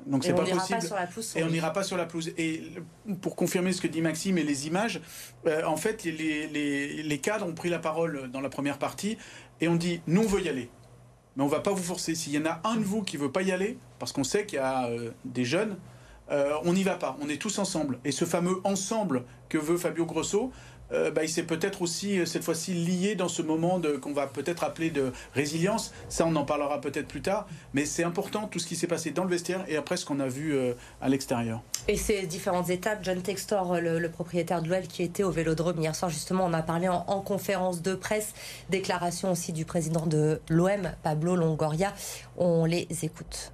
Donc 0.06 0.24
c'est 0.24 0.34
pas 0.34 0.44
possible. 0.44 0.80
Pas 0.90 1.40
et 1.40 1.44
on 1.44 1.50
n'ira 1.50 1.74
pas 1.74 1.84
sur 1.84 1.98
la 1.98 2.06
pelouse. 2.06 2.32
Et 2.38 2.64
pour 3.22 3.36
confirmer 3.36 3.74
ce 3.74 3.82
que 3.82 3.88
dit 3.88 4.02
Maxime 4.02 4.38
et 4.38 4.44
les 4.44 4.68
images, 4.68 5.02
euh, 5.48 5.66
en 5.66 5.76
fait 5.76 6.04
les, 6.06 6.48
les, 6.48 7.04
les, 7.04 7.18
cadres 7.18 7.46
ont 7.46 7.54
pris 7.54 7.70
la 7.70 7.80
parole 7.80 8.30
dans 8.32 8.40
la 8.40 8.50
première 8.50 8.78
partie 8.78 9.18
et 9.60 9.68
on 9.68 9.76
dit 9.76 10.02
nous 10.08 10.22
on 10.22 10.28
veut 10.28 10.42
y 10.42 10.50
aller, 10.50 10.70
mais 11.36 11.44
on 11.44 11.48
va 11.48 11.60
pas 11.60 11.72
vous 11.72 11.84
forcer. 11.84 12.16
S'il 12.16 12.34
y 12.34 12.38
en 12.38 12.46
a 12.46 12.62
un 12.64 12.78
de 12.78 12.84
vous 12.84 13.04
qui 13.04 13.18
veut 13.18 13.32
pas 13.32 13.42
y 13.42 13.52
aller, 13.52 13.78
parce 14.00 14.14
qu'on 14.14 14.24
sait 14.24 14.46
qu'il 14.46 14.58
y 14.58 14.62
a 14.62 14.88
euh, 14.88 15.12
des 15.26 15.46
jeunes. 15.46 15.76
Euh, 16.32 16.54
on 16.66 16.74
n'y 16.74 16.84
va 16.84 16.96
pas, 16.96 17.18
on 17.22 17.30
est 17.30 17.42
tous 17.42 17.58
ensemble. 17.60 18.00
Et 18.06 18.12
ce 18.12 18.26
fameux 18.26 18.58
ensemble 18.64 19.24
que 19.50 19.58
veut 19.58 19.78
Fabio 19.78 20.06
Grosso, 20.06 20.52
euh, 20.94 21.12
bah, 21.12 21.24
il 21.24 21.30
s'est 21.30 21.44
peut-être 21.44 21.82
aussi 21.82 22.26
cette 22.26 22.46
fois-ci 22.46 22.74
lié 22.74 23.16
dans 23.16 23.28
ce 23.28 23.42
moment 23.42 23.82
qu'on 24.02 24.14
va 24.14 24.26
peut-être 24.28 24.64
appeler 24.64 24.90
de 24.90 25.12
résilience. 25.34 25.94
Ça, 26.08 26.26
on 26.26 26.34
en 26.38 26.46
parlera 26.46 26.80
peut-être 26.80 27.08
plus 27.10 27.22
tard. 27.22 27.46
Mais 27.74 27.86
c'est 27.86 28.04
important 28.04 28.48
tout 28.48 28.60
ce 28.60 28.68
qui 28.68 28.78
s'est 28.78 28.88
passé 28.88 29.12
dans 29.12 29.26
le 29.26 29.30
vestiaire 29.30 29.66
et 29.68 29.76
après 29.76 29.98
ce 29.98 30.06
qu'on 30.06 30.22
a 30.22 30.28
vu 30.28 30.54
euh, 30.56 30.74
à 31.02 31.10
l'extérieur. 31.10 31.62
Et 31.90 31.98
ces 31.98 32.26
différentes 32.26 32.70
étapes, 32.70 33.00
John 33.04 33.22
Textor, 33.22 33.80
le, 33.82 34.00
le 34.00 34.10
propriétaire 34.10 34.62
de 34.62 34.70
l'OL 34.70 34.84
qui 34.84 35.04
était 35.04 35.24
au 35.24 35.32
Vélodrome 35.32 35.80
hier 35.80 35.94
soir, 35.96 36.10
justement, 36.10 36.46
on 36.46 36.54
a 36.54 36.62
parlé 36.62 36.88
en, 36.88 37.04
en 37.08 37.20
conférence 37.22 37.82
de 37.82 37.96
presse, 37.96 38.34
déclaration 38.70 39.32
aussi 39.32 39.52
du 39.52 39.66
président 39.66 40.06
de 40.06 40.42
l'OM, 40.50 40.92
Pablo 41.04 41.36
Longoria. 41.36 41.94
On 42.38 42.64
les 42.66 42.88
écoute. 43.04 43.52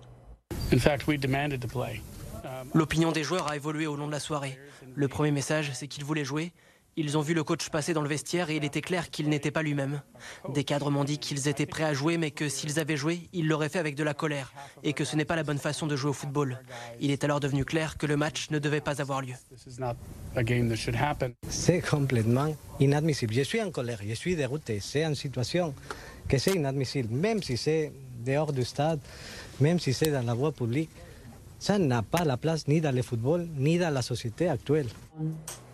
In 0.71 0.79
fact, 0.79 1.07
we 1.07 1.19
demanded 1.19 1.61
to 1.61 1.67
play. 1.67 2.01
L'opinion 2.73 3.11
des 3.11 3.23
joueurs 3.23 3.49
a 3.49 3.55
évolué 3.55 3.87
au 3.87 3.95
long 3.95 4.07
de 4.07 4.11
la 4.11 4.19
soirée. 4.19 4.57
Le 4.95 5.07
premier 5.07 5.31
message, 5.31 5.71
c'est 5.73 5.87
qu'ils 5.87 6.03
voulaient 6.03 6.25
jouer. 6.25 6.51
Ils 6.95 7.17
ont 7.17 7.21
vu 7.21 7.33
le 7.33 7.43
coach 7.43 7.69
passer 7.69 7.93
dans 7.93 8.03
le 8.03 8.07
vestiaire 8.07 8.51
et 8.51 8.57
il 8.57 8.63
était 8.63 8.81
clair 8.81 9.09
qu'il 9.09 9.27
n'était 9.27 9.49
pas 9.49 9.63
lui-même. 9.63 10.01
Des 10.49 10.63
cadres 10.63 10.91
m'ont 10.91 11.03
dit 11.03 11.17
qu'ils 11.17 11.47
étaient 11.47 11.65
prêts 11.65 11.85
à 11.85 11.93
jouer, 11.93 12.17
mais 12.17 12.29
que 12.29 12.47
s'ils 12.49 12.79
avaient 12.79 12.97
joué, 12.97 13.29
ils 13.33 13.47
l'auraient 13.47 13.69
fait 13.69 13.79
avec 13.79 13.95
de 13.95 14.03
la 14.03 14.13
colère 14.13 14.53
et 14.83 14.93
que 14.93 15.03
ce 15.03 15.15
n'est 15.15 15.25
pas 15.25 15.35
la 15.35 15.41
bonne 15.43 15.57
façon 15.57 15.87
de 15.87 15.95
jouer 15.95 16.11
au 16.11 16.13
football. 16.13 16.59
Il 16.99 17.09
est 17.09 17.23
alors 17.23 17.39
devenu 17.39 17.65
clair 17.65 17.97
que 17.97 18.05
le 18.05 18.15
match 18.15 18.51
ne 18.51 18.59
devait 18.59 18.79
pas 18.81 19.01
avoir 19.01 19.21
lieu. 19.21 19.33
C'est 21.49 21.81
complètement 21.81 22.55
inadmissible. 22.79 23.33
Je 23.33 23.41
suis 23.41 23.61
en 23.61 23.71
colère, 23.71 23.99
je 24.07 24.13
suis 24.13 24.35
dérouté. 24.35 24.79
C'est 24.79 25.03
une 25.03 25.15
situation 25.15 25.73
que 26.29 26.37
c'est 26.37 26.51
inadmissible, 26.51 27.11
même 27.11 27.41
si 27.41 27.57
c'est 27.57 27.91
dehors 28.23 28.53
du 28.53 28.63
stade, 28.63 28.99
même 29.59 29.79
si 29.79 29.93
c'est 29.93 30.11
dans 30.11 30.21
la 30.21 30.35
voie 30.35 30.51
publique. 30.51 30.91
Ça 31.63 31.79
n'a 31.79 32.01
pas 32.01 32.25
la 32.25 32.35
place 32.35 32.67
ni 32.67 32.81
dans 32.81 32.93
le 32.93 33.01
football, 33.01 33.47
ni 33.55 33.77
dans 33.77 33.93
la 33.93 34.01
société 34.01 34.49
actuelle. 34.49 34.87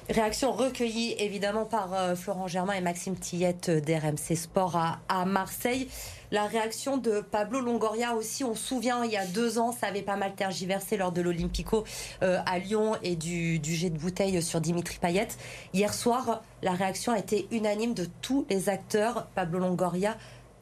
Réaction 0.08 0.52
recueillie 0.52 1.16
évidemment 1.18 1.66
par 1.66 1.96
euh, 1.96 2.16
Florent 2.16 2.48
Germain 2.48 2.74
et 2.74 2.82
Maxime 2.82 3.16
Tillette 3.16 3.72
d'RMC 3.72 4.36
Sport 4.36 4.76
à, 4.76 5.00
à, 5.10 5.26
Marseille. 5.26 5.88
La 6.30 6.46
réaction 6.46 6.98
de 6.98 7.22
Pablo 7.22 7.60
Longoria 7.60 8.14
aussi, 8.14 8.44
on 8.44 8.54
se 8.54 8.68
souvient, 8.68 9.04
il 9.04 9.12
y 9.12 9.18
a 9.18 9.26
deux 9.26 9.58
ans, 9.58 9.72
ça 9.72 9.88
avait 9.88 10.04
pas 10.04 10.16
mal 10.16 10.36
tergiversé 10.36 10.96
lors 10.96 11.12
de 11.12 11.22
l'Olympico 11.22 11.86
euh, 12.22 12.38
à 12.46 12.60
Lyon 12.60 12.96
et 13.02 13.16
du, 13.16 13.58
du, 13.58 13.74
jet 13.74 13.90
de 13.90 13.98
bouteille 13.98 14.44
sur 14.44 14.62
Dimitri 14.62 15.00
Payet. 15.02 15.30
Hier 15.74 15.92
soir, 15.92 16.44
la 16.62 16.74
réaction 16.74 17.14
a 17.14 17.18
été 17.18 17.48
unanime 17.50 17.96
de 17.96 18.06
tous 18.22 18.46
les 18.48 18.70
acteurs. 18.70 19.28
Pablo 19.34 19.58
Longoria 19.58 20.18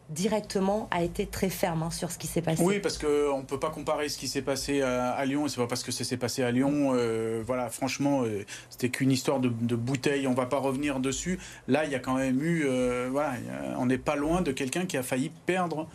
directement 0.10 0.88
a 0.92 1.04
été 1.04 1.26
très 1.26 1.50
ferme 1.50 1.84
hein, 1.84 1.92
sur 1.92 2.12
ce 2.12 2.18
qui 2.18 2.28
s'est 2.28 2.42
passé. 2.42 2.64
Oui, 2.64 2.80
parce 2.80 2.98
qu'on 2.98 3.40
ne 3.40 3.46
peut 3.46 3.60
pas 3.60 3.70
comparer 3.70 4.08
ce 4.10 4.18
qui 4.18 4.28
s'est 4.28 4.42
passé 4.42 4.82
à, 4.82 5.24
Lyon, 5.26 5.46
et 5.46 5.50
c'est 5.50 5.60
pas 5.60 5.68
parce 5.68 5.84
que 5.84 5.92
ça 5.92 6.04
s'est 6.04 6.18
passé 6.18 6.44
à 6.44 6.52
Lyon, 6.52 6.94
euh, 6.94 7.44
voilà, 7.46 7.70
franchement, 7.70 8.24
euh, 8.24 8.46
c'était 8.70 8.90
qu'une 8.90 9.12
histoire 9.12 9.40
de, 9.40 9.50
bouteille, 9.76 10.28
on 10.28 10.34
va 10.34 10.46
pas 10.46 10.60
revenir 10.60 11.00
dessus. 11.00 11.40
Là, 11.68 11.86
il 11.86 11.92
y 11.92 11.96
a 11.96 12.00
quand 12.00 12.16
même 12.16 12.42
eu, 12.42 12.64
euh, 12.66 13.10
on 13.78 13.86
n'est 13.86 13.98
pas 13.98 14.16
loin 14.16 14.42
de 14.42 14.52
quelqu'un 14.52 14.86
qui 14.86 14.98
a 14.98 15.04
failli 15.04 15.32
perdre 15.46 15.88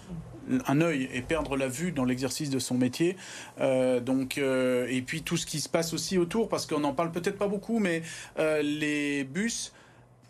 un 0.66 0.80
œil 0.80 1.08
et 1.14 1.22
perdre 1.22 1.56
la 1.56 1.68
vue 1.68 1.92
dans 1.92 2.04
l'exercice 2.04 2.50
de 2.50 2.58
son 2.58 2.76
métier. 2.76 3.16
Euh, 3.60 4.00
donc, 4.00 4.38
et 4.38 5.02
puis 5.06 5.22
tout 5.22 5.36
ce 5.36 5.46
qui 5.46 5.60
se 5.60 5.68
passe 5.68 5.94
aussi 5.94 6.18
autour, 6.18 6.48
parce 6.48 6.66
qu'on 6.66 6.80
n'en 6.80 6.92
parle 6.92 7.12
peut-être 7.12 7.38
pas 7.38 7.48
beaucoup, 7.48 7.78
mais 7.78 8.02
les 8.38 9.24
bus, 9.24 9.72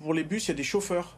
pour 0.00 0.14
les 0.14 0.22
bus, 0.22 0.46
il 0.46 0.48
y 0.48 0.52
a 0.52 0.56
des 0.56 0.62
chauffeurs 0.62 1.16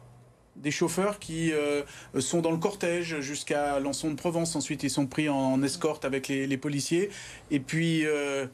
des 0.55 0.71
chauffeurs 0.71 1.19
qui 1.19 1.51
euh, 1.51 1.83
sont 2.19 2.41
dans 2.41 2.51
le 2.51 2.57
cortège 2.57 3.19
jusqu'à 3.19 3.79
Lançon 3.79 4.09
de 4.09 4.15
Provence. 4.15 4.55
Ensuite, 4.55 4.83
ils 4.83 4.89
sont 4.89 5.05
pris 5.05 5.29
en, 5.29 5.61
escorte 5.63 6.05
avec 6.05 6.27
les, 6.27 6.57
policiers. 6.57 7.09
Et 7.51 7.59
puis, 7.59 8.05
euh, 8.05 8.45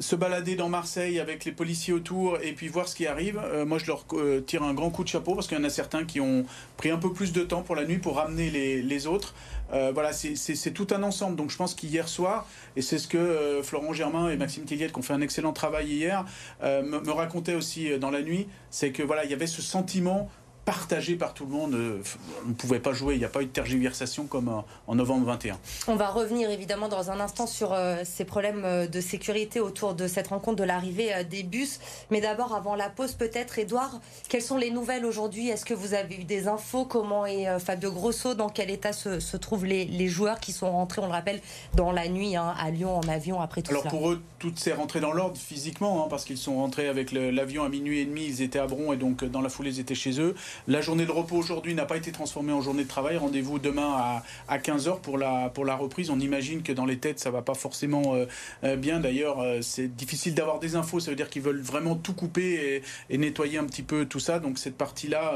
se 0.00 0.14
balader 0.14 0.54
dans 0.54 0.68
Marseille 0.68 1.18
avec 1.18 1.46
les 1.46 1.52
policiers 1.52 1.94
autour 1.94 2.38
et 2.42 2.52
puis 2.52 2.68
voir 2.68 2.88
ce 2.88 2.94
qui 2.94 3.06
arrive, 3.06 3.40
euh, 3.42 3.64
moi 3.64 3.78
je 3.78 3.86
leur 3.86 4.04
tire 4.44 4.62
un 4.62 4.74
grand 4.74 4.90
coup 4.90 5.02
de 5.02 5.08
chapeau 5.08 5.34
parce 5.34 5.46
qu'il 5.46 5.56
y 5.56 5.60
en 5.60 5.64
a 5.64 5.70
certains 5.70 6.04
qui 6.04 6.20
ont 6.20 6.44
pris 6.76 6.90
un 6.90 6.98
peu 6.98 7.10
plus 7.10 7.32
de 7.32 7.42
temps 7.42 7.62
pour 7.62 7.74
la 7.74 7.86
nuit 7.86 7.96
pour 7.96 8.16
ramener 8.16 8.50
les, 8.50 9.06
autres. 9.06 9.34
Voilà, 9.70 10.12
c'est 10.12 10.72
tout 10.72 10.88
un 10.90 11.02
ensemble. 11.02 11.36
Donc 11.36 11.50
je 11.50 11.56
pense 11.56 11.74
qu'hier 11.74 12.08
soir, 12.08 12.46
et 12.76 12.82
c'est 12.82 12.98
ce 12.98 13.08
que 13.08 13.60
Florent 13.62 13.94
Germain 13.94 14.28
et 14.28 14.36
Maxime 14.36 14.64
Tilliette, 14.64 14.92
qui 14.92 14.98
ont 14.98 15.02
fait 15.02 15.14
un 15.14 15.20
excellent 15.22 15.52
travail 15.52 15.86
hier, 15.88 16.24
me, 16.62 17.00
me 17.00 17.10
racontaient 17.10 17.54
aussi 17.54 17.98
dans 17.98 18.10
la 18.10 18.20
nuit, 18.22 18.46
c'est 18.70 18.90
que 18.90 19.02
voilà, 19.02 19.24
il 19.24 19.30
y 19.30 19.34
avait 19.34 19.46
ce 19.46 19.62
sentiment 19.62 20.28
partagé 20.68 21.16
par 21.16 21.32
tout 21.32 21.46
le 21.46 21.50
monde. 21.50 21.74
Euh, 21.74 22.02
on 22.44 22.48
ne 22.50 22.54
pouvait 22.54 22.78
pas 22.78 22.92
jouer, 22.92 23.14
il 23.14 23.18
n'y 23.18 23.24
a 23.24 23.30
pas 23.30 23.40
eu 23.40 23.46
de 23.46 23.50
tergiversation 23.50 24.26
comme 24.26 24.62
en 24.86 24.94
novembre 24.94 25.26
21. 25.26 25.58
On 25.86 25.96
va 25.96 26.08
revenir 26.08 26.50
évidemment 26.50 26.88
dans 26.88 27.10
un 27.10 27.20
instant 27.20 27.46
sur 27.46 27.72
euh, 27.72 28.02
ces 28.04 28.26
problèmes 28.26 28.64
euh, 28.66 28.86
de 28.86 29.00
sécurité 29.00 29.60
autour 29.60 29.94
de 29.94 30.06
cette 30.06 30.28
rencontre 30.28 30.56
de 30.56 30.64
l'arrivée 30.64 31.24
des 31.24 31.42
bus. 31.42 31.80
Mais 32.10 32.20
d'abord, 32.20 32.54
avant 32.54 32.74
la 32.74 32.90
pause, 32.90 33.14
peut-être, 33.14 33.58
Edouard, 33.58 33.98
quelles 34.28 34.42
sont 34.42 34.58
les 34.58 34.70
nouvelles 34.70 35.06
aujourd'hui? 35.06 35.48
Est-ce 35.48 35.64
que 35.64 35.72
vous 35.72 35.94
avez 35.94 36.16
eu 36.16 36.24
des 36.24 36.48
infos? 36.48 36.84
Comment 36.84 37.24
est 37.24 37.58
Fabio 37.58 37.90
Grosso? 37.90 38.34
Dans 38.34 38.50
quel 38.50 38.70
état 38.70 38.92
se, 38.92 39.36
trouvent 39.38 39.64
les, 39.64 40.08
joueurs 40.08 40.38
qui 40.38 40.52
sont 40.52 40.70
rentrés, 40.70 41.00
on 41.00 41.06
le 41.06 41.12
rappelle, 41.12 41.40
dans 41.74 41.92
la 41.92 42.08
nuit 42.08 42.36
hein, 42.36 42.54
à 42.58 42.70
Lyon 42.70 42.98
en 42.98 43.08
avion 43.08 43.40
après 43.40 43.62
tout 43.62 43.70
Alors 43.70 43.84
pour 43.84 44.10
eux, 44.10 44.22
tout 44.38 44.52
s'est 44.56 44.72
rentré 44.74 45.00
dans 45.00 45.12
l'ordre 45.12 45.38
physiquement, 45.38 46.04
hein, 46.04 46.08
parce 46.10 46.24
qu'ils 46.24 46.38
sont 46.38 46.56
rentrés 46.56 46.88
avec 46.88 47.12
l'avion 47.12 47.64
à 47.64 47.68
minuit 47.68 48.00
et 48.00 48.04
demi, 48.04 48.26
ils 48.26 48.42
étaient 48.42 48.58
à 48.58 48.66
Bron 48.66 48.92
et 48.92 48.96
donc 48.96 49.24
dans 49.24 49.40
la 49.40 49.48
foulée, 49.48 49.70
ils 49.76 49.80
étaient 49.80 49.94
chez 49.94 50.20
eux. 50.20 50.34
La 50.66 50.80
journée 50.80 51.06
de 51.06 51.12
repos 51.12 51.36
aujourd'hui 51.36 51.74
n'a 51.74 51.86
pas 51.86 51.96
été 51.96 52.12
transformée 52.12 52.52
en 52.52 52.60
journée 52.60 52.84
de 52.84 52.88
travail. 52.88 53.16
Rendez-vous 53.16 53.58
demain 53.58 53.94
à, 53.96 54.24
à 54.48 54.58
15h 54.58 55.00
pour 55.00 55.18
la, 55.18 55.50
pour 55.50 55.64
la 55.64 55.76
reprise. 55.76 56.10
On 56.10 56.20
imagine 56.20 56.62
que 56.62 56.72
dans 56.72 56.86
les 56.86 56.98
têtes, 56.98 57.20
ça 57.20 57.30
va 57.30 57.42
pas 57.42 57.54
forcément 57.54 58.14
euh, 58.14 58.26
euh, 58.64 58.76
bien. 58.76 59.00
D'ailleurs, 59.00 59.40
euh, 59.40 59.60
c'est 59.62 59.88
difficile 59.88 60.34
d'avoir 60.34 60.58
des 60.58 60.76
infos. 60.76 61.00
Ça 61.00 61.10
veut 61.10 61.16
dire 61.16 61.30
qu'ils 61.30 61.42
veulent 61.42 61.60
vraiment 61.60 61.94
tout 61.94 62.14
couper 62.14 62.82
et, 63.10 63.18
nettoyer 63.18 63.58
un 63.58 63.64
petit 63.64 63.82
peu 63.82 64.06
tout 64.06 64.20
ça. 64.20 64.38
Donc 64.38 64.58
cette 64.58 64.76
partie-là, 64.76 65.34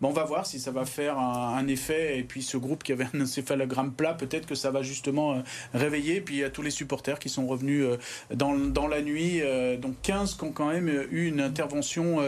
ben, 0.00 0.08
on 0.08 0.12
va 0.12 0.24
voir 0.24 0.46
si 0.46 0.60
ça 0.60 0.70
va 0.70 0.84
faire 0.84 1.18
un, 1.18 1.66
effet. 1.66 2.18
Et 2.18 2.22
puis 2.22 2.42
ce 2.42 2.56
groupe 2.56 2.84
qui 2.84 2.92
avait 2.92 3.06
un 3.14 3.22
encéphalogramme 3.22 3.92
plat, 3.92 4.14
peut-être 4.14 4.46
que 4.46 4.54
ça 4.54 4.70
va 4.70 4.82
justement 4.82 5.42
réveiller. 5.72 6.16
Et 6.16 6.20
puis 6.20 6.44
a 6.44 6.50
tous 6.50 6.62
les 6.62 6.70
supporters 6.70 7.18
qui 7.18 7.28
sont 7.28 7.46
revenus 7.46 7.86
dans, 8.32 8.54
dans 8.54 8.86
la 8.86 9.02
nuit. 9.02 9.42
donc 9.78 9.94
15 10.02 10.34
qui 10.34 10.44
ont 10.44 10.52
quand 10.52 10.68
même 10.68 10.88
eu 11.10 11.26
une 11.26 11.40
intervention 11.40 12.18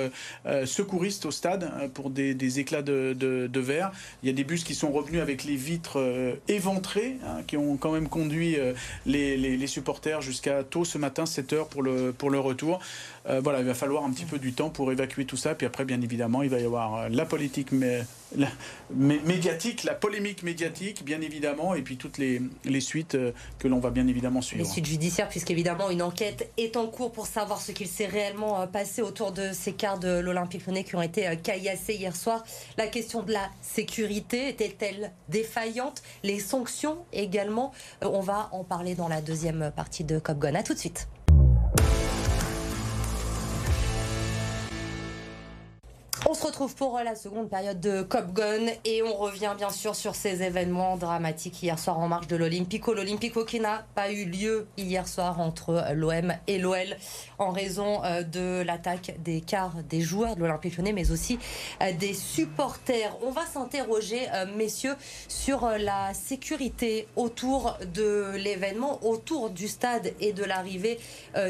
secouriste 0.65 1.27
au 1.27 1.31
stade 1.31 1.71
pour 1.95 2.11
des, 2.11 2.26
des 2.35 2.61
éclats 2.61 2.83
de, 2.83 3.49
verre. 3.55 3.93
Il 4.23 4.27
y 4.27 4.31
a 4.31 4.33
des 4.33 4.45
bus 4.45 4.65
qui 4.65 4.75
sont 4.75 4.91
revenus 4.91 5.21
avec 5.21 5.45
les 5.45 5.57
vitres 5.57 5.99
euh, 5.99 6.35
éventrées, 6.49 7.17
hein, 7.25 7.43
qui 7.47 7.57
ont 7.57 7.77
quand 7.77 7.93
même 7.93 8.09
conduit 8.09 8.57
euh, 8.59 8.75
les, 9.07 9.67
supporters 9.67 10.21
jusqu'à 10.21 10.63
tôt 10.63 10.85
ce 10.85 10.99
matin, 10.99 11.27
7 11.27 11.53
heures 11.53 11.69
pour 11.69 11.83
le, 11.83 12.13
pour 12.17 12.31
le 12.31 12.39
retour. 12.39 12.81
Euh, 13.29 13.41
voilà, 13.43 13.61
il 13.61 13.67
va 13.67 13.75
falloir 13.75 14.05
un 14.05 14.11
petit 14.11 14.25
peu 14.25 14.39
du 14.39 14.53
temps 14.53 14.71
pour 14.71 14.91
évacuer 14.93 15.25
tout 15.25 15.37
ça. 15.37 15.55
Puis 15.55 15.67
après, 15.67 15.85
bien 15.85 16.01
évidemment, 16.01 16.43
il 16.43 16.51
va 16.51 16.59
y 16.61 16.65
avoir 16.65 17.09
la 17.09 17.25
politique 17.25 17.71
médiatique, 18.95 19.85
la 19.85 19.95
polémique 19.95 20.43
médiatique, 20.43 21.05
bien 21.05 21.21
évidemment, 21.21 21.75
et 21.75 21.83
puis 21.83 21.97
toutes 21.97 22.19
les, 22.19 22.41
suites 22.81 23.17
que 23.59 23.69
l'on 23.69 23.81
va 23.81 23.91
bien 23.91 24.07
évidemment 24.07 24.43
suivre. 24.43 24.63
Les 24.63 24.69
suites 24.71 24.87
judiciaires, 24.87 25.29
puisqu'évidemment, 25.29 25.91
une 25.91 26.03
enquête 26.03 26.51
est 26.57 26.77
en 26.77 26.87
cours 26.87 27.13
pour 27.13 27.27
savoir 27.27 27.61
ce 27.61 27.73
qu'il 27.73 27.89
s'est 27.89 28.07
réellement 28.07 28.67
passé 28.67 29.03
autour 29.03 29.33
de 29.33 29.51
ces 29.53 29.73
quarts 29.73 29.99
de 29.99 30.21
l'Olympique 30.21 30.67
Lyonnais 30.67 30.85
qui 30.85 30.95
ont 30.95 31.03
été 31.03 31.29
caillassés 31.43 31.95
hier 31.95 32.15
soir. 32.15 32.45
La 32.79 32.87
question 32.87 33.23
de 33.23 33.33
la 33.33 33.51
sécurité 33.61 34.49
était-elle 34.49 35.13
défaillante? 35.29 36.03
Les 36.23 36.39
sanctions 36.39 37.05
également. 37.13 37.73
Euh, 38.03 38.09
on 38.13 38.21
va 38.21 38.49
en 38.53 38.65
parler 38.65 38.95
dans 38.95 39.09
la 39.09 39.21
deuxième 39.21 39.73
partie 39.75 40.05
de 40.05 40.19
Copgon. 40.19 40.55
A 40.55 40.63
tout 40.63 40.75
de 40.75 40.79
suite. 40.79 41.09
On 46.29 46.35
se 46.35 46.45
retrouve 46.45 46.75
pour 46.75 46.99
euh, 46.99 47.05
la 47.05 47.15
seconde 47.15 47.49
période 47.49 47.79
de 47.79 48.03
Cop 48.03 48.33
Gun 48.33 48.67
et 48.85 49.01
on 49.05 49.15
revient 49.15 49.55
bien 49.57 49.71
sûr 49.71 49.95
sur 49.95 50.17
ces 50.17 50.43
événements 50.43 50.97
dramatiques 50.97 51.63
hier 51.63 51.79
soir 51.79 52.01
en 52.01 52.09
marche 52.09 52.27
de 52.27 52.35
l'Olympico. 52.35 52.95
L'Olympico 52.95 53.45
qui 53.45 53.61
n'a 53.61 53.87
pas 53.95 54.11
eu 54.11 54.25
lieu 54.25 54.67
hier 54.77 55.07
soir 55.07 55.39
entre 55.39 55.71
euh, 55.71 55.93
l'OM 55.93 56.33
et 56.49 56.59
l'OL 56.59 56.97
en 57.39 57.53
raison 57.53 58.03
euh, 58.03 58.25
de 58.25 58.63
l'attaque 58.63 59.15
des 59.23 59.41
quarts 59.41 59.77
des 59.89 60.01
joueurs 60.01 60.35
de 60.35 60.41
l'Olympique 60.41 60.77
Lyonnais 60.77 60.93
mais 60.93 61.13
aussi 61.13 61.39
des 62.01 62.13
supporters. 62.13 63.17
On 63.23 63.31
va 63.31 63.47
s'interroger, 63.47 64.27
messieurs, 64.57 64.97
sur 65.29 65.69
la 65.79 66.13
sécurité 66.15 67.07
autour 67.15 67.79
de 67.95 68.33
l'événement, 68.37 68.99
autour 69.05 69.51
du 69.51 69.69
stade 69.69 70.13
et 70.21 70.33
de 70.33 70.43
l'arrivée 70.43 70.99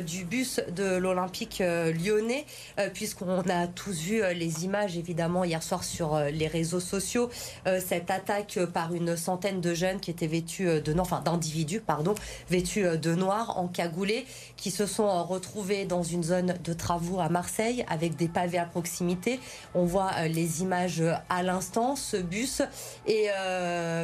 du 0.04 0.25
bus 0.25 0.61
de 0.75 0.97
l'Olympique 0.97 1.61
lyonnais 1.61 2.45
puisqu'on 2.92 3.40
a 3.49 3.66
tous 3.68 4.00
vu 4.00 4.23
les 4.35 4.64
images 4.64 4.65
images 4.66 4.99
évidemment 4.99 5.44
hier 5.44 5.62
soir 5.62 5.82
sur 5.82 6.14
euh, 6.14 6.30
les 6.30 6.49
réseaux 6.49 6.80
sociaux. 6.80 7.30
Euh, 7.66 7.80
cette 7.85 8.11
attaque 8.11 8.58
par 8.75 8.92
une 8.92 9.16
centaine 9.16 9.61
de 9.61 9.73
jeunes 9.73 10.00
qui 10.00 10.11
étaient 10.11 10.26
vêtus 10.26 10.68
euh, 10.68 10.80
de 10.80 10.92
non, 10.92 11.02
enfin 11.02 11.23
d'individus 11.25 11.80
pardon, 11.80 12.14
vêtus 12.50 12.85
de 12.99 13.14
noir, 13.14 13.58
encagoulés, 13.58 14.26
qui 14.56 14.70
se 14.70 14.87
sont 14.87 15.25
retrouvés 15.25 15.85
dans 15.87 16.02
une 16.02 16.25
zone 16.25 16.56
de 16.62 16.73
travaux 16.73 17.20
à 17.20 17.28
Marseille 17.28 17.85
avec 17.88 18.16
des 18.16 18.28
pavés 18.28 18.58
à 18.58 18.66
proximité. 18.66 19.40
On 19.75 19.85
voit 19.85 20.26
les 20.28 20.62
images 20.62 21.02
à 21.30 21.42
l'instant, 21.42 21.96
ce 21.96 22.16
bus 22.16 22.62
et 23.06 23.28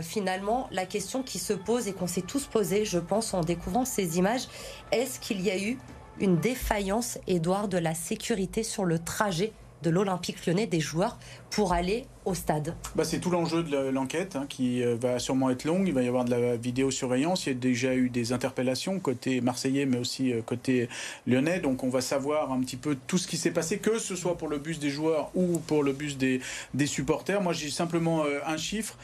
finalement 0.02 0.68
la 0.70 0.86
question 0.86 1.22
qui 1.22 1.38
se 1.38 1.52
pose 1.52 1.88
et 1.88 1.92
qu'on 1.92 2.06
s'est 2.06 2.22
tous 2.22 2.46
posé, 2.46 2.84
je 2.84 2.98
pense, 2.98 3.34
en 3.34 3.40
découvrant 3.40 3.84
ces 3.84 4.18
images, 4.18 4.48
est-ce 4.92 5.18
qu'il 5.20 5.40
y 5.40 5.50
a 5.50 5.58
eu 5.58 5.78
une 6.20 6.36
défaillance, 6.36 7.18
Édouard, 7.26 7.68
de 7.68 7.78
la 7.78 7.94
sécurité 7.94 8.62
sur 8.62 8.84
le 8.84 8.98
trajet 8.98 9.52
de 9.82 9.90
l'Olympique 9.90 10.46
lyonnais 10.46 10.66
des 10.66 10.80
joueurs 10.80 11.18
pour 11.50 11.72
aller 11.72 12.06
au 12.24 12.34
stade 12.34 12.74
bah, 12.94 13.04
C'est 13.04 13.18
tout 13.18 13.30
l'enjeu 13.30 13.62
de 13.62 13.90
l'enquête 13.90 14.36
hein, 14.36 14.46
qui 14.48 14.82
euh, 14.82 14.96
va 15.00 15.18
sûrement 15.18 15.50
être 15.50 15.64
longue. 15.64 15.86
Il 15.86 15.94
va 15.94 16.02
y 16.02 16.08
avoir 16.08 16.24
de 16.24 16.30
la 16.30 16.56
vidéosurveillance. 16.56 17.46
Il 17.46 17.50
y 17.50 17.52
a 17.52 17.58
déjà 17.58 17.94
eu 17.94 18.08
des 18.08 18.32
interpellations 18.32 18.98
côté 19.00 19.40
marseillais 19.40 19.86
mais 19.86 19.98
aussi 19.98 20.32
euh, 20.32 20.40
côté 20.42 20.88
lyonnais. 21.26 21.60
Donc 21.60 21.84
on 21.84 21.88
va 21.88 22.00
savoir 22.00 22.52
un 22.52 22.60
petit 22.60 22.76
peu 22.76 22.96
tout 23.06 23.18
ce 23.18 23.26
qui 23.26 23.36
s'est 23.36 23.50
passé, 23.50 23.78
que 23.78 23.98
ce 23.98 24.16
soit 24.16 24.38
pour 24.38 24.48
le 24.48 24.58
bus 24.58 24.78
des 24.78 24.90
joueurs 24.90 25.30
ou 25.34 25.58
pour 25.58 25.82
le 25.82 25.92
bus 25.92 26.16
des, 26.16 26.40
supporters. 26.86 27.42
Moi 27.42 27.52
j'ai 27.52 27.70
simplement 27.70 28.24
euh, 28.24 28.38
un 28.46 28.56
chiffre. 28.56 28.96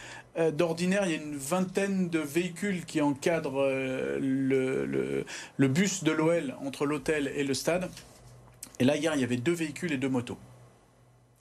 D'ordinaire, 0.57 1.03
il 1.05 1.11
y 1.11 1.15
a 1.15 1.17
une 1.17 1.37
vingtaine 1.37 2.11
de 2.11 2.21
véhicules 2.21 2.85
qui 2.85 3.01
encadrent 3.01 3.69
le, 4.21 5.25
le 5.57 5.69
bus 5.69 6.05
de 6.05 6.13
l'OL 6.13 6.55
entre 6.65 6.87
l'hôtel 6.87 7.33
et 7.35 7.43
le 7.43 7.55
stade. 7.55 7.91
Et 8.79 8.85
là, 8.85 8.97
hier, 8.97 9.13
il 9.15 9.21
y 9.21 9.25
avait 9.25 9.37
deux 9.37 9.53
véhicules 9.53 9.93
et 9.93 9.97
deux 9.97 10.09
motos. 10.09 10.39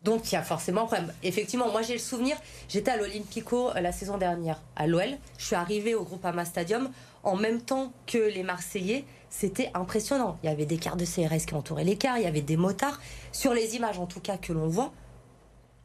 Donc 0.07 0.31
il 0.31 0.35
y 0.35 0.37
a 0.37 0.41
forcément 0.41 0.87
un. 0.93 1.07
Effectivement, 1.21 1.69
moi 1.69 1.81
j'ai 1.81 1.91
le 1.91 1.99
souvenir, 1.99 2.37
j'étais 2.69 2.91
à 2.91 2.95
l'Olympico 2.95 3.71
euh, 3.71 3.81
la 3.81 3.91
saison 3.91 4.17
dernière 4.17 4.61
à 4.77 4.87
l'OL. 4.87 5.17
Je 5.37 5.45
suis 5.47 5.55
arrivée 5.55 5.95
au 5.95 6.05
Groupama 6.05 6.45
Stadium 6.45 6.89
en 7.23 7.35
même 7.35 7.59
temps 7.59 7.91
que 8.05 8.17
les 8.17 8.41
Marseillais. 8.41 9.03
C'était 9.29 9.69
impressionnant. 9.73 10.37
Il 10.43 10.45
y 10.45 10.49
avait 10.49 10.65
des 10.65 10.77
cars 10.77 10.95
de 10.95 11.03
CRS 11.03 11.45
qui 11.45 11.55
entouraient 11.55 11.83
les 11.83 11.97
cars, 11.97 12.17
il 12.17 12.23
y 12.23 12.25
avait 12.25 12.39
des 12.39 12.55
motards. 12.55 13.01
Sur 13.33 13.53
les 13.53 13.75
images 13.75 13.99
en 13.99 14.05
tout 14.05 14.21
cas 14.21 14.37
que 14.37 14.53
l'on 14.53 14.69
voit, 14.69 14.93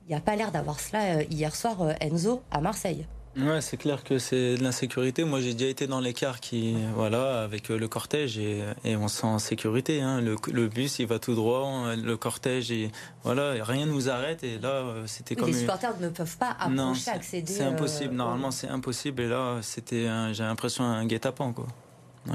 il 0.06 0.10
n'y 0.10 0.14
a 0.14 0.20
pas 0.20 0.36
l'air 0.36 0.52
d'avoir 0.52 0.78
cela 0.78 1.16
euh, 1.16 1.24
hier 1.28 1.56
soir, 1.56 1.82
euh, 1.82 1.92
Enzo, 2.00 2.42
à 2.52 2.60
Marseille. 2.60 3.04
Ouais, 3.34 3.62
c'est 3.62 3.78
clair 3.78 4.04
que 4.04 4.18
c'est 4.18 4.56
de 4.56 4.62
l'insécurité. 4.62 5.24
Moi, 5.24 5.40
j'ai 5.40 5.54
déjà 5.54 5.70
été 5.70 5.86
dans 5.86 6.00
les 6.00 6.12
cars 6.12 6.38
qui, 6.38 6.76
voilà, 6.94 7.42
avec 7.42 7.70
euh, 7.70 7.78
le 7.78 7.88
cortège 7.88 8.36
et, 8.36 8.62
et 8.84 8.94
on 8.94 9.08
sent 9.08 9.26
en 9.26 9.38
sécurité. 9.38 10.02
Hein. 10.02 10.20
Le, 10.20 10.36
le, 10.52 10.68
bus, 10.68 10.98
il 10.98 11.06
va 11.06 11.18
tout 11.18 11.34
droit, 11.34 11.94
le 11.96 12.16
cortège, 12.18 12.70
et 12.70 12.90
voilà, 13.24 13.64
rien 13.64 13.86
ne 13.86 13.92
nous 13.92 14.10
arrête. 14.10 14.44
Et 14.44 14.58
là, 14.58 14.68
euh, 14.68 15.04
c'était 15.06 15.34
comme. 15.34 15.48
Les 15.48 15.54
supporters 15.60 15.98
ne 15.98 16.10
peuvent 16.10 16.36
pas 16.36 16.54
approcher, 16.60 17.10
accéder. 17.10 17.50
C'est 17.50 17.64
impossible. 17.64 18.12
Euh, 18.12 18.18
Normalement, 18.18 18.50
c'est 18.50 18.68
impossible. 18.68 19.22
Et 19.22 19.28
là, 19.28 19.60
c'était, 19.62 20.06
j'ai 20.34 20.42
l'impression 20.42 20.84
un 20.84 21.06
guet-apens, 21.06 21.54
quoi. 21.54 21.66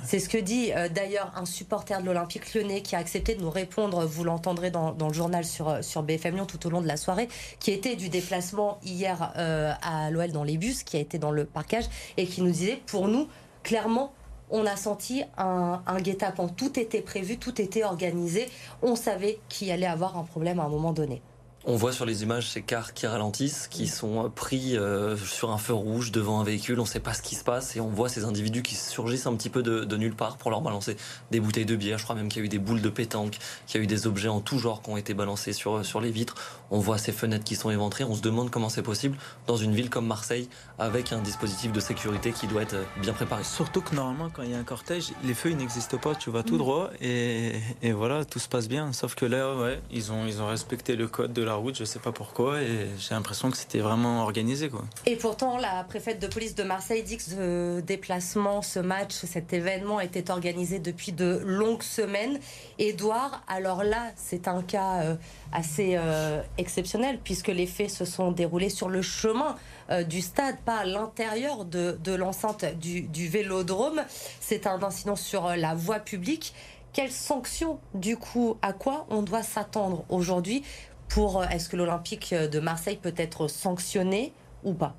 C'est 0.03 0.19
ce 0.19 0.27
que 0.27 0.37
dit 0.37 0.73
euh, 0.73 0.89
d'ailleurs 0.89 1.31
un 1.35 1.45
supporter 1.45 2.01
de 2.01 2.05
l'Olympique 2.05 2.53
lyonnais 2.53 2.81
qui 2.81 2.95
a 2.95 2.99
accepté 2.99 3.35
de 3.35 3.41
nous 3.41 3.49
répondre, 3.49 4.05
vous 4.05 4.23
l'entendrez 4.25 4.69
dans, 4.69 4.93
le 4.99 5.13
journal 5.13 5.45
sur, 5.45 5.69
euh, 5.69 6.01
BFM 6.01 6.35
Lyon 6.35 6.45
tout 6.45 6.65
au 6.67 6.69
long 6.69 6.81
de 6.81 6.87
la 6.87 6.97
soirée, 6.97 7.29
qui 7.59 7.71
était 7.71 7.95
du 7.95 8.09
déplacement 8.09 8.79
hier 8.83 9.33
euh, 9.37 9.71
à 9.81 10.11
l'OL 10.11 10.31
dans 10.31 10.43
les 10.43 10.57
bus, 10.57 10.83
qui 10.83 10.97
a 10.97 10.99
été 10.99 11.19
dans 11.19 11.31
le 11.31 11.45
parcage, 11.45 11.85
et 12.17 12.25
qui 12.25 12.41
nous 12.41 12.51
disait, 12.51 12.81
pour 12.85 13.07
nous, 13.07 13.29
clairement, 13.63 14.11
on 14.49 14.65
a 14.65 14.75
senti 14.75 15.23
un, 15.37 15.81
un 15.85 16.01
guet-apens. 16.01 16.49
Tout 16.49 16.79
était 16.79 17.01
prévu, 17.01 17.37
tout 17.37 17.61
était 17.61 17.83
organisé. 17.83 18.49
On 18.81 18.95
savait 18.95 19.39
qu'il 19.49 19.71
allait 19.71 19.87
avoir 19.87 20.17
un 20.17 20.23
problème 20.23 20.59
à 20.59 20.63
un 20.63 20.69
moment 20.69 20.93
donné. 20.93 21.21
On 21.69 21.75
voit 21.75 21.91
sur 21.91 22.05
les 22.05 22.23
images 22.23 22.47
ces 22.47 22.61
cars 22.61 22.93
qui 22.93 23.07
ralentissent, 23.07 23.67
qui 23.67 23.89
sont 23.89 24.31
pris 24.33 24.77
euh, 24.77 25.17
sur 25.17 25.51
un 25.51 25.57
feu 25.57 25.73
rouge 25.73 26.13
devant 26.13 26.39
un 26.39 26.45
véhicule. 26.45 26.79
On 26.79 26.83
ne 26.83 26.87
sait 26.87 27.01
pas 27.01 27.13
ce 27.13 27.21
qui 27.21 27.35
se 27.35 27.43
passe 27.43 27.75
et 27.75 27.81
on 27.81 27.89
voit 27.89 28.07
ces 28.07 28.23
individus 28.23 28.63
qui 28.63 28.73
surgissent 28.75 29.27
un 29.27 29.35
petit 29.35 29.49
peu 29.49 29.61
de, 29.63 29.97
nulle 29.97 30.15
part 30.15 30.37
pour 30.37 30.49
leur 30.49 30.61
balancer 30.61 30.95
des 31.29 31.41
bouteilles 31.41 31.65
de 31.65 31.75
bière. 31.75 31.97
Je 31.97 32.05
crois 32.05 32.15
même 32.15 32.29
qu'il 32.29 32.41
y 32.41 32.43
a 32.43 32.45
eu 32.45 32.47
des 32.47 32.57
boules 32.57 32.81
de 32.81 32.87
pétanque, 32.87 33.37
qu'il 33.65 33.81
y 33.81 33.81
a 33.81 33.83
eu 33.83 33.87
des 33.87 34.07
objets 34.07 34.29
en 34.29 34.39
tout 34.39 34.59
genre 34.59 34.81
qui 34.81 34.91
ont 34.91 34.95
été 34.95 35.13
balancés 35.13 35.51
sur, 35.51 35.83
sur 35.85 35.99
les 35.99 36.09
vitres. 36.09 36.35
On 36.71 36.79
voit 36.79 36.97
ces 36.97 37.11
fenêtres 37.11 37.43
qui 37.43 37.57
sont 37.57 37.69
éventrées. 37.69 38.05
On 38.05 38.15
se 38.15 38.21
demande 38.21 38.49
comment 38.49 38.69
c'est 38.69 38.81
possible 38.81 39.17
dans 39.45 39.57
une 39.57 39.75
ville 39.75 39.89
comme 39.89 40.07
Marseille 40.07 40.47
avec 40.79 41.11
un 41.11 41.21
dispositif 41.21 41.73
de 41.73 41.81
sécurité 41.81 42.31
qui 42.31 42.47
doit 42.47 42.61
être 42.61 42.77
bien 43.01 43.11
préparé. 43.11 43.43
Surtout 43.43 43.81
que 43.81 43.93
normalement, 43.93 44.29
quand 44.33 44.43
il 44.43 44.51
y 44.51 44.55
a 44.55 44.57
un 44.57 44.63
cortège, 44.63 45.11
les 45.25 45.33
feux 45.33 45.49
ils 45.49 45.57
n'existent 45.57 45.97
pas. 45.97 46.15
Tu 46.15 46.29
vas 46.29 46.43
tout 46.43 46.55
mm. 46.55 46.59
droit 46.59 46.91
et, 47.01 47.55
et, 47.81 47.91
voilà, 47.91 48.23
tout 48.23 48.39
se 48.39 48.47
passe 48.47 48.69
bien. 48.69 48.93
Sauf 48.93 49.15
que 49.15 49.25
là, 49.25 49.53
ouais, 49.53 49.81
ils 49.91 50.13
ont, 50.13 50.25
ils 50.25 50.41
ont 50.41 50.47
respecté 50.47 50.95
le 50.95 51.09
code 51.09 51.33
de 51.33 51.43
la 51.43 51.56
route, 51.57 51.77
je 51.77 51.83
sais 51.83 51.99
pas 51.99 52.11
pourquoi, 52.11 52.61
et 52.61 52.87
j'ai 52.97 53.13
l'impression 53.13 53.51
que 53.51 53.57
c'était 53.57 53.79
vraiment 53.79 54.23
organisé. 54.23 54.69
Quoi. 54.69 54.83
Et 55.05 55.15
pourtant, 55.15 55.57
la 55.57 55.83
préfète 55.83 56.19
de 56.19 56.27
police 56.27 56.55
de 56.55 56.63
Marseille 56.63 57.03
dit 57.03 57.17
que 57.17 57.23
ce 57.23 57.79
déplacement, 57.81 58.61
ce 58.61 58.79
match, 58.79 59.13
cet 59.13 59.53
événement 59.53 59.99
était 59.99 60.31
organisé 60.31 60.79
depuis 60.79 61.11
de 61.11 61.41
longues 61.43 61.83
semaines. 61.83 62.39
Édouard, 62.79 63.43
alors 63.47 63.83
là, 63.83 64.11
c'est 64.15 64.47
un 64.47 64.61
cas 64.61 65.01
euh, 65.01 65.15
assez 65.51 65.95
euh, 65.95 66.41
exceptionnel, 66.57 67.19
puisque 67.23 67.47
les 67.47 67.67
faits 67.67 67.89
se 67.89 68.05
sont 68.05 68.31
déroulés 68.31 68.69
sur 68.69 68.89
le 68.89 69.01
chemin 69.01 69.55
euh, 69.89 70.03
du 70.03 70.21
stade, 70.21 70.57
pas 70.65 70.79
à 70.79 70.85
l'intérieur 70.85 71.65
de, 71.65 71.97
l'enceinte 72.15 72.65
du, 72.79 73.01
du, 73.01 73.27
vélodrome. 73.27 74.01
C'est 74.39 74.67
un 74.67 74.81
incident 74.83 75.15
sur 75.15 75.55
la 75.55 75.75
voie 75.75 75.99
publique. 75.99 76.53
Quelles 76.93 77.11
sanctions, 77.11 77.79
du 77.93 78.17
coup, 78.17 78.57
à 78.61 78.73
quoi 78.73 79.05
on 79.09 79.21
doit 79.21 79.43
s'attendre 79.43 80.03
aujourd'hui 80.09 80.63
pour 81.09 81.41
euh, 81.41 81.45
est-ce 81.45 81.69
que 81.69 81.77
l'Olympique 81.77 82.33
de 82.33 82.59
Marseille 82.59 82.99
peut 83.01 83.13
être 83.17 83.47
sanctionné 83.47 84.33
ou 84.63 84.73
pas? 84.73 84.95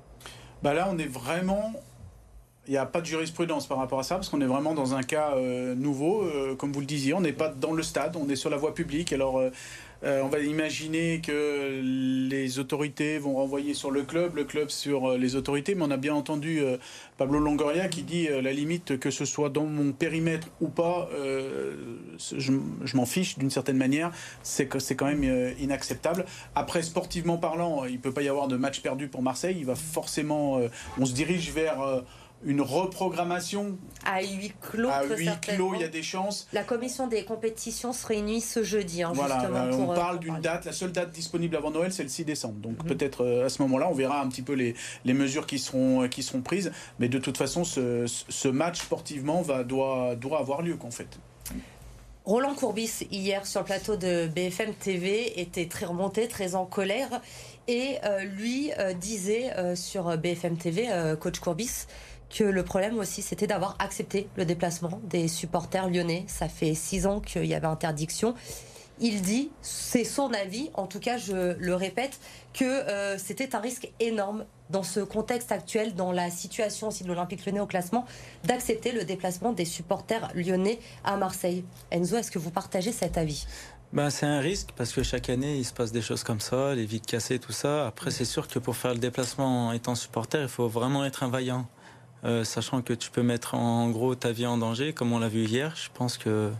Bah 0.63 0.73
Là, 0.73 0.89
on 0.91 0.97
est 0.97 1.07
vraiment. 1.07 1.73
Il 2.67 2.71
n'y 2.71 2.77
a 2.77 2.85
pas 2.85 3.01
de 3.01 3.05
jurisprudence 3.05 3.65
par 3.65 3.79
rapport 3.79 3.99
à 3.99 4.03
ça, 4.03 4.15
parce 4.15 4.29
qu'on 4.29 4.41
est 4.41 4.45
vraiment 4.45 4.75
dans 4.75 4.93
un 4.93 5.01
cas 5.01 5.31
euh, 5.35 5.73
nouveau. 5.73 6.21
Euh, 6.21 6.55
comme 6.55 6.71
vous 6.71 6.81
le 6.81 6.85
disiez, 6.85 7.13
on 7.13 7.21
n'est 7.21 7.33
pas 7.33 7.49
dans 7.49 7.73
le 7.73 7.81
stade, 7.81 8.15
on 8.15 8.29
est 8.29 8.35
sur 8.35 8.51
la 8.51 8.57
voie 8.57 8.75
publique. 8.75 9.11
Alors, 9.11 9.41
on 10.03 10.27
va 10.27 10.39
imaginer 10.39 11.21
que 11.21 11.81
les 12.29 12.59
autorités 12.59 13.17
vont 13.17 13.35
renvoyer 13.35 13.73
sur 13.73 13.91
le 13.91 14.03
club, 14.03 14.35
le 14.35 14.45
club 14.45 14.69
sur 14.69 15.11
euh, 15.11 15.17
les 15.17 15.35
autorités, 15.35 15.75
mais 15.75 15.83
on 15.83 15.91
a 15.91 15.97
bien 15.97 16.13
entendu 16.13 16.59
euh, 16.59 16.77
Pablo 17.17 17.39
Longoria 17.39 17.89
qui 17.89 18.03
dit 18.03 18.27
la 18.29 18.53
limite 18.53 18.97
que 18.97 19.11
ce 19.11 19.25
soit 19.25 19.49
dans 19.49 19.65
mon 19.65 19.91
périmètre 19.91 20.47
ou 20.61 20.69
pas, 20.69 21.09
je, 22.17 22.95
m'en 22.95 23.05
fiche 23.05 23.37
d'une 23.37 23.49
certaine 23.49 23.75
manière, 23.75 24.11
c'est 24.41 24.69
c'est 24.79 24.95
quand 24.95 25.07
même 25.07 25.53
inacceptable. 25.59 26.25
Après, 26.55 26.81
sportivement 26.81 27.37
parlant, 27.37 27.83
il 27.83 27.95
ne 27.95 27.97
peut 27.97 28.13
pas 28.13 28.21
y 28.21 28.29
avoir 28.29 28.47
de 28.47 28.55
match 28.55 28.81
perdu 28.81 29.09
pour 29.09 29.21
Marseille, 29.21 29.57
il 29.59 29.65
va 29.65 29.75
forcément, 29.75 30.61
on 30.97 31.05
se 31.05 31.13
dirige 31.13 31.51
vers 31.51 32.03
une 32.43 32.61
reprogrammation 32.61 33.77
à 34.05 34.21
huis 34.21 34.53
clos. 34.61 34.89
À 34.89 35.03
huis 35.03 35.29
clos, 35.41 35.73
il 35.75 35.81
y 35.81 35.83
a 35.83 35.89
des 35.89 36.03
chances. 36.03 36.47
La 36.53 36.63
commission 36.63 37.07
des 37.07 37.25
compétitions 37.25 37.91
se 37.91 38.05
réunit 38.07 38.41
ce 38.41 38.63
jeudi, 38.63 39.03
hein, 39.03 39.11
voilà, 39.13 39.39
justement. 39.39 39.87
on 39.87 39.91
euh, 39.91 39.95
parle 39.95 40.19
d'une 40.19 40.39
date, 40.39 40.65
la 40.65 40.71
seule 40.71 40.91
date 40.91 41.11
disponible 41.11 41.55
avant 41.55 41.71
Noël, 41.71 41.91
c'est 41.91 42.03
le 42.03 42.09
6 42.09 42.25
décembre. 42.25 42.55
Donc 42.55 42.81
mhm. 42.83 42.87
peut-être 42.89 43.25
euh, 43.25 43.45
à 43.45 43.49
ce 43.49 43.61
moment-là, 43.63 43.89
on 43.89 43.93
verra 43.93 44.21
un 44.21 44.29
petit 44.29 44.41
peu 44.41 44.53
les, 44.53 44.75
les 45.03 45.13
mesures 45.13 45.47
qui 45.47 45.59
seront, 45.59 46.03
euh, 46.03 46.07
qui 46.07 46.23
seront 46.23 46.41
prises. 46.41 46.71
Mais 46.99 47.09
de 47.09 47.19
toute 47.19 47.37
façon, 47.37 47.63
ce, 47.63 48.05
ce 48.07 48.47
match 48.47 48.79
sportivement 48.79 49.41
va, 49.41 49.63
doit, 49.63 50.15
doit 50.15 50.39
avoir 50.39 50.61
lieu, 50.61 50.75
qu'en 50.75 50.91
fait. 50.91 51.19
Roland 52.25 52.53
Courbis, 52.53 53.07
hier 53.11 53.45
sur 53.45 53.61
le 53.61 53.65
plateau 53.65 53.95
de 53.95 54.27
BFM 54.27 54.73
TV, 54.75 55.41
était 55.41 55.67
très 55.67 55.87
remonté, 55.87 56.27
très 56.27 56.55
en 56.55 56.65
colère. 56.65 57.21
Et 57.67 57.97
lui 58.35 58.71
disait 58.99 59.75
sur 59.75 60.17
BFM 60.17 60.57
TV, 60.57 60.89
coach 61.19 61.39
Courbis, 61.39 61.85
que 62.29 62.43
le 62.43 62.63
problème 62.63 62.97
aussi, 62.99 63.21
c'était 63.21 63.47
d'avoir 63.47 63.75
accepté 63.79 64.27
le 64.35 64.45
déplacement 64.45 65.01
des 65.03 65.27
supporters 65.27 65.89
lyonnais. 65.89 66.25
Ça 66.27 66.47
fait 66.47 66.73
six 66.75 67.05
ans 67.05 67.19
qu'il 67.19 67.45
y 67.45 67.53
avait 67.53 67.67
interdiction. 67.67 68.35
Il 69.01 69.21
dit, 69.21 69.49
c'est 69.61 70.03
son 70.03 70.33
avis, 70.33 70.71
en 70.73 70.85
tout 70.85 70.99
cas 70.99 71.17
je 71.17 71.55
le 71.57 71.75
répète, 71.75 72.19
que 72.53 72.65
euh, 72.65 73.17
c'était 73.17 73.55
un 73.55 73.59
risque 73.59 73.89
énorme 74.01 74.45
dans 74.69 74.83
ce 74.83 74.99
contexte 74.99 75.53
actuel, 75.53 75.95
dans 75.95 76.11
la 76.11 76.29
situation 76.29 76.89
aussi 76.89 77.03
de 77.03 77.07
l'Olympique 77.07 77.45
lyonnais 77.45 77.61
au 77.61 77.65
classement, 77.65 78.05
d'accepter 78.43 78.91
le 78.91 79.05
déplacement 79.05 79.53
des 79.53 79.63
supporters 79.63 80.29
lyonnais 80.35 80.79
à 81.05 81.15
Marseille. 81.15 81.63
Enzo, 81.91 82.17
est-ce 82.17 82.29
que 82.29 82.39
vous 82.39 82.51
partagez 82.51 82.91
cet 82.91 83.17
avis? 83.17 83.47
Ben, 83.93 84.09
c'est 84.09 84.27
un 84.27 84.39
risque 84.39 84.69
parce 84.75 84.91
que 84.91 85.01
chaque 85.01 85.29
année 85.29 85.57
il 85.57 85.65
se 85.65 85.73
passe 85.73 85.91
des 85.91 86.01
choses 86.01 86.23
comme 86.23 86.41
ça, 86.41 86.75
les 86.75 86.85
vides 86.85 87.05
cassées, 87.05 87.39
tout 87.39 87.53
ça. 87.53 87.87
Après, 87.87 88.11
c'est 88.11 88.25
sûr 88.25 88.47
que 88.47 88.59
pour 88.59 88.75
faire 88.75 88.93
le 88.93 88.99
déplacement 88.99 89.67
en 89.67 89.71
étant 89.71 89.95
supporter, 89.95 90.41
il 90.41 90.47
faut 90.49 90.67
vraiment 90.67 91.05
être 91.05 91.23
un 91.23 91.29
vaillant. 91.29 91.67
Euh, 92.25 92.43
sachant 92.43 92.81
que 92.81 92.93
tu 92.93 93.11
peux 93.11 93.23
mettre 93.23 93.55
en 93.55 93.89
gros 93.89 94.13
ta 94.15 94.31
vie 94.31 94.45
en 94.45 94.57
danger, 94.57 94.93
comme 94.93 95.13
on 95.13 95.19
l'a 95.19 95.29
vu 95.29 95.45
hier. 95.45 95.73
Je 95.75 95.89
pense 95.93 96.17
que 96.17 96.51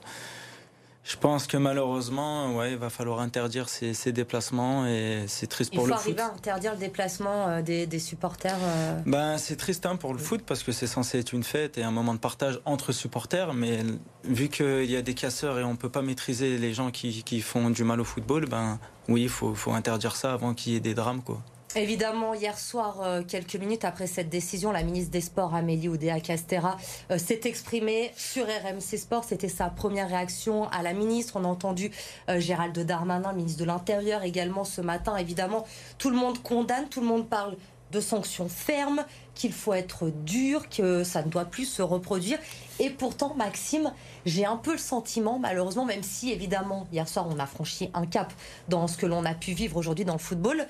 je 1.04 1.18
pense 1.18 1.48
que 1.48 1.58
malheureusement, 1.58 2.56
ouais, 2.56 2.74
il 2.74 2.78
va 2.78 2.92
falloir 2.92 3.20
interdire 3.20 3.68
ces, 3.68 4.12
déplacements 4.12 4.86
et 4.86 5.24
c'est 5.28 5.48
triste 5.48 5.74
pour 5.74 5.88
le 5.88 5.94
foot. 5.94 6.02
Il 6.08 6.14
faut 6.14 6.20
arriver 6.20 6.22
à 6.22 6.36
interdire 6.36 6.74
le 6.74 6.78
déplacement 6.78 7.48
euh, 7.48 7.62
des, 7.64 8.00
supporters. 8.00 8.60
Euh. 8.62 9.00
Ben, 9.08 9.40
c'est 9.40 9.56
triste 9.56 9.88
hein, 9.88 9.96
pour 9.96 10.14
le 10.14 10.20
foot 10.20 10.44
parce 10.46 10.62
que 10.62 10.72
c'est 10.72 10.86
censé 10.86 11.18
être 11.18 11.34
une 11.34 11.44
fête 11.44 11.80
et 11.80 11.84
un 11.84 11.90
moment 11.90 12.14
de 12.14 12.20
partage 12.20 12.60
entre 12.64 12.92
supporters, 12.92 13.56
mais 13.56 13.80
vu 14.24 14.50
qu'il 14.50 14.86
y 14.86 14.96
a 14.96 15.02
des 15.02 15.16
casseurs 15.16 15.58
et 15.58 15.64
on 15.64 15.76
peut 15.76 15.90
pas 15.90 16.04
maîtriser 16.04 16.60
les 16.60 16.74
gens 16.76 16.92
qui, 16.92 17.24
qui 17.24 17.42
font 17.42 17.72
du 17.72 17.84
mal 17.84 18.00
au 18.00 18.06
football, 18.06 18.46
ben 18.46 18.78
oui, 19.08 19.24
il 19.24 19.30
faut, 19.30 19.56
faut 19.56 19.72
interdire 19.72 20.16
ça 20.16 20.34
avant 20.34 20.54
qu'il 20.54 20.74
y 20.74 20.76
ait 20.76 20.82
des 20.82 20.94
drames, 20.94 21.24
quoi. 21.24 21.42
Évidemment, 21.76 22.34
hier 22.34 22.58
soir, 22.58 23.02
euh, 23.04 23.22
quelques 23.22 23.56
minutes 23.56 23.86
après 23.86 24.08
cette 24.08 24.28
décision, 24.28 24.72
la 24.72 24.82
ministre 24.82 25.12
des 25.12 25.22
Sports, 25.22 25.54
Amélie 25.54 25.88
Oudéa 25.88 26.20
Castera, 26.20 26.78
euh, 27.12 27.20
s'est 27.20 27.42
exprimée 27.44 28.12
sur 28.18 28.46
RMC 28.46 28.98
Sport. 28.98 29.24
C'était 29.24 29.50
sa 29.50 29.70
première 29.70 30.10
réaction 30.10 30.68
à 30.70 30.82
la 30.82 30.94
ministre. 30.94 31.34
On 31.36 31.44
a 31.44 31.48
entendu 31.48 31.92
euh, 32.28 32.40
Gérald 32.40 32.78
Darmanin, 32.80 33.34
ministre 33.34 33.60
de 33.60 33.66
l'Intérieur, 33.66 34.24
également 34.24 34.64
ce 34.64 34.82
matin. 34.82 35.16
Évidemment, 35.18 35.64
tout 36.00 36.10
le 36.10 36.16
monde 36.16 36.42
condamne, 36.42 36.90
tout 36.90 37.02
le 37.02 37.08
monde 37.08 37.30
parle 37.30 37.56
de 37.92 38.00
sanctions 38.00 38.50
fermes, 38.50 39.06
qu'il 39.36 39.54
faut 39.54 39.74
être 39.74 40.10
dur, 40.10 40.70
que 40.70 41.04
ça 41.04 41.22
ne 41.22 41.30
doit 41.30 41.46
plus 41.46 41.66
se 41.66 41.84
reproduire. 41.84 42.40
Et 42.80 42.90
pourtant, 42.90 43.36
Maxime, 43.36 43.94
j'ai 44.26 44.46
un 44.46 44.58
peu 44.58 44.72
le 44.72 44.80
sentiment, 44.80 45.38
malheureusement, 45.38 45.86
même 45.86 46.04
si 46.04 46.32
évidemment, 46.32 46.88
hier 46.92 47.08
soir, 47.08 47.28
on 47.30 47.38
a 47.38 47.46
franchi 47.46 47.92
un 47.94 48.08
cap 48.08 48.34
dans 48.70 48.88
ce 48.88 48.98
que 48.98 49.06
l'on 49.06 49.24
a 49.26 49.36
pu 49.36 49.54
vivre 49.54 49.78
aujourd'hui 49.78 50.06
dans 50.06 50.14
le 50.14 50.20
football, 50.20 50.68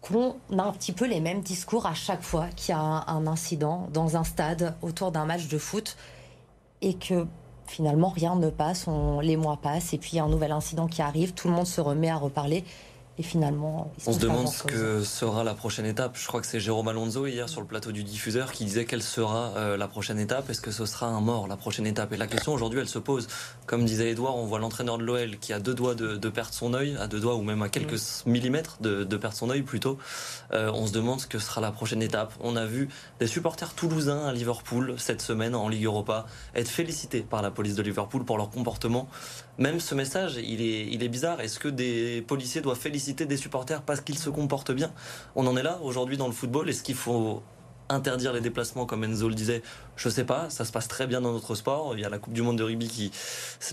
qu'on 0.00 0.36
a 0.58 0.62
un 0.62 0.72
petit 0.72 0.92
peu 0.92 1.06
les 1.06 1.20
mêmes 1.20 1.40
discours 1.40 1.86
à 1.86 1.94
chaque 1.94 2.22
fois 2.22 2.48
qu'il 2.56 2.74
y 2.74 2.78
a 2.78 2.80
un, 2.80 3.26
incident 3.26 3.88
dans 3.92 4.16
un 4.16 4.24
stade 4.24 4.74
autour 4.82 5.12
d'un 5.12 5.26
match 5.26 5.48
de 5.48 5.58
foot 5.58 5.96
et 6.80 6.94
que 6.94 7.26
finalement 7.66 8.08
rien 8.08 8.34
ne 8.34 8.50
passe, 8.50 8.86
les 9.22 9.36
mois 9.36 9.58
passent 9.58 9.92
et 9.92 9.98
puis 9.98 10.18
a 10.18 10.24
un 10.24 10.28
nouvel 10.28 10.52
incident 10.52 10.86
qui 10.86 11.02
arrive, 11.02 11.34
tout 11.34 11.48
le 11.48 11.54
monde 11.54 11.66
se 11.66 11.80
remet 11.80 12.08
à 12.08 12.16
reparler 12.16 12.64
et 13.20 13.22
finalement, 13.22 13.92
on 14.06 14.14
se 14.14 14.18
demande 14.18 14.48
ce 14.48 14.62
que 14.62 15.04
sera 15.04 15.44
la 15.44 15.52
prochaine 15.52 15.84
étape. 15.84 16.16
Je 16.16 16.26
crois 16.26 16.40
que 16.40 16.46
c'est 16.46 16.58
Jérôme 16.58 16.88
Alonso 16.88 17.26
hier 17.26 17.50
sur 17.50 17.60
le 17.60 17.66
plateau 17.66 17.92
du 17.92 18.02
diffuseur 18.02 18.50
qui 18.50 18.64
disait 18.64 18.86
quelle 18.86 19.02
sera 19.02 19.52
euh, 19.58 19.76
la 19.76 19.88
prochaine 19.88 20.18
étape. 20.18 20.48
Est-ce 20.48 20.62
que 20.62 20.70
ce 20.70 20.86
sera 20.86 21.06
un 21.08 21.20
mort 21.20 21.46
la 21.46 21.58
prochaine 21.58 21.86
étape? 21.86 22.14
Et 22.14 22.16
la 22.16 22.26
question 22.26 22.54
aujourd'hui, 22.54 22.80
elle 22.80 22.88
se 22.88 22.98
pose. 22.98 23.28
Comme 23.66 23.84
disait 23.84 24.12
Edouard, 24.12 24.36
on 24.36 24.46
voit 24.46 24.58
l'entraîneur 24.58 24.96
de 24.96 25.04
l'OL 25.04 25.36
qui 25.36 25.52
a 25.52 25.58
deux 25.58 25.74
doigts 25.74 25.94
de, 25.94 26.28
perdre 26.30 26.54
son 26.54 26.72
œil, 26.72 26.96
à 26.98 27.08
deux 27.08 27.20
doigts 27.20 27.34
ou 27.34 27.42
même 27.42 27.60
à 27.60 27.68
quelques 27.68 28.00
millimètres 28.24 28.78
de, 28.80 29.04
perdre 29.18 29.36
son 29.36 29.50
œil 29.50 29.60
plutôt. 29.60 29.98
Euh, 30.54 30.72
on 30.72 30.86
se 30.86 30.92
demande 30.92 31.20
ce 31.20 31.26
que 31.26 31.38
sera 31.38 31.60
la 31.60 31.72
prochaine 31.72 32.02
étape. 32.02 32.32
On 32.40 32.56
a 32.56 32.64
vu 32.64 32.88
des 33.18 33.26
supporters 33.26 33.74
toulousains 33.74 34.24
à 34.24 34.32
Liverpool 34.32 34.94
cette 34.96 35.20
semaine 35.20 35.54
en 35.54 35.68
Ligue 35.68 35.84
Europa 35.84 36.24
être 36.54 36.70
félicités 36.70 37.20
par 37.20 37.42
la 37.42 37.50
police 37.50 37.74
de 37.74 37.82
Liverpool 37.82 38.24
pour 38.24 38.38
leur 38.38 38.48
comportement. 38.48 39.10
Même 39.60 39.78
ce 39.78 39.94
message, 39.94 40.36
il 40.36 40.62
est, 40.62 41.08
bizarre. 41.08 41.42
Est-ce 41.42 41.58
que 41.58 41.68
des 41.68 42.24
policiers 42.26 42.62
doivent 42.62 42.78
féliciter 42.78 43.26
des 43.26 43.36
supporters 43.36 43.82
parce 43.82 44.00
qu'ils 44.00 44.16
se 44.16 44.30
comportent 44.30 44.72
bien? 44.72 44.90
On 45.36 45.46
en 45.46 45.54
est 45.54 45.62
là 45.62 45.78
aujourd'hui 45.82 46.16
dans 46.16 46.26
le 46.26 46.32
football. 46.32 46.70
Est-ce 46.70 46.82
qu'il 46.82 46.94
faut 46.94 47.42
interdire 47.90 48.32
les 48.32 48.40
déplacements 48.40 48.86
comme 48.86 49.04
Enzo 49.04 49.28
le 49.28 49.34
disait 49.34 49.62
je 50.00 50.08
sais 50.08 50.24
pas, 50.24 50.48
ça 50.48 50.64
se 50.64 50.72
passe 50.72 50.88
très 50.88 51.06
bien 51.06 51.20
dans 51.20 51.32
notre 51.32 51.54
sport. 51.54 51.92
Il 51.94 52.00
y 52.00 52.06
a 52.06 52.08
la 52.08 52.18
Coupe 52.18 52.32
du 52.32 52.40
Monde 52.40 52.56
de 52.56 52.62
rugby 52.62 52.88
qui. 52.88 53.12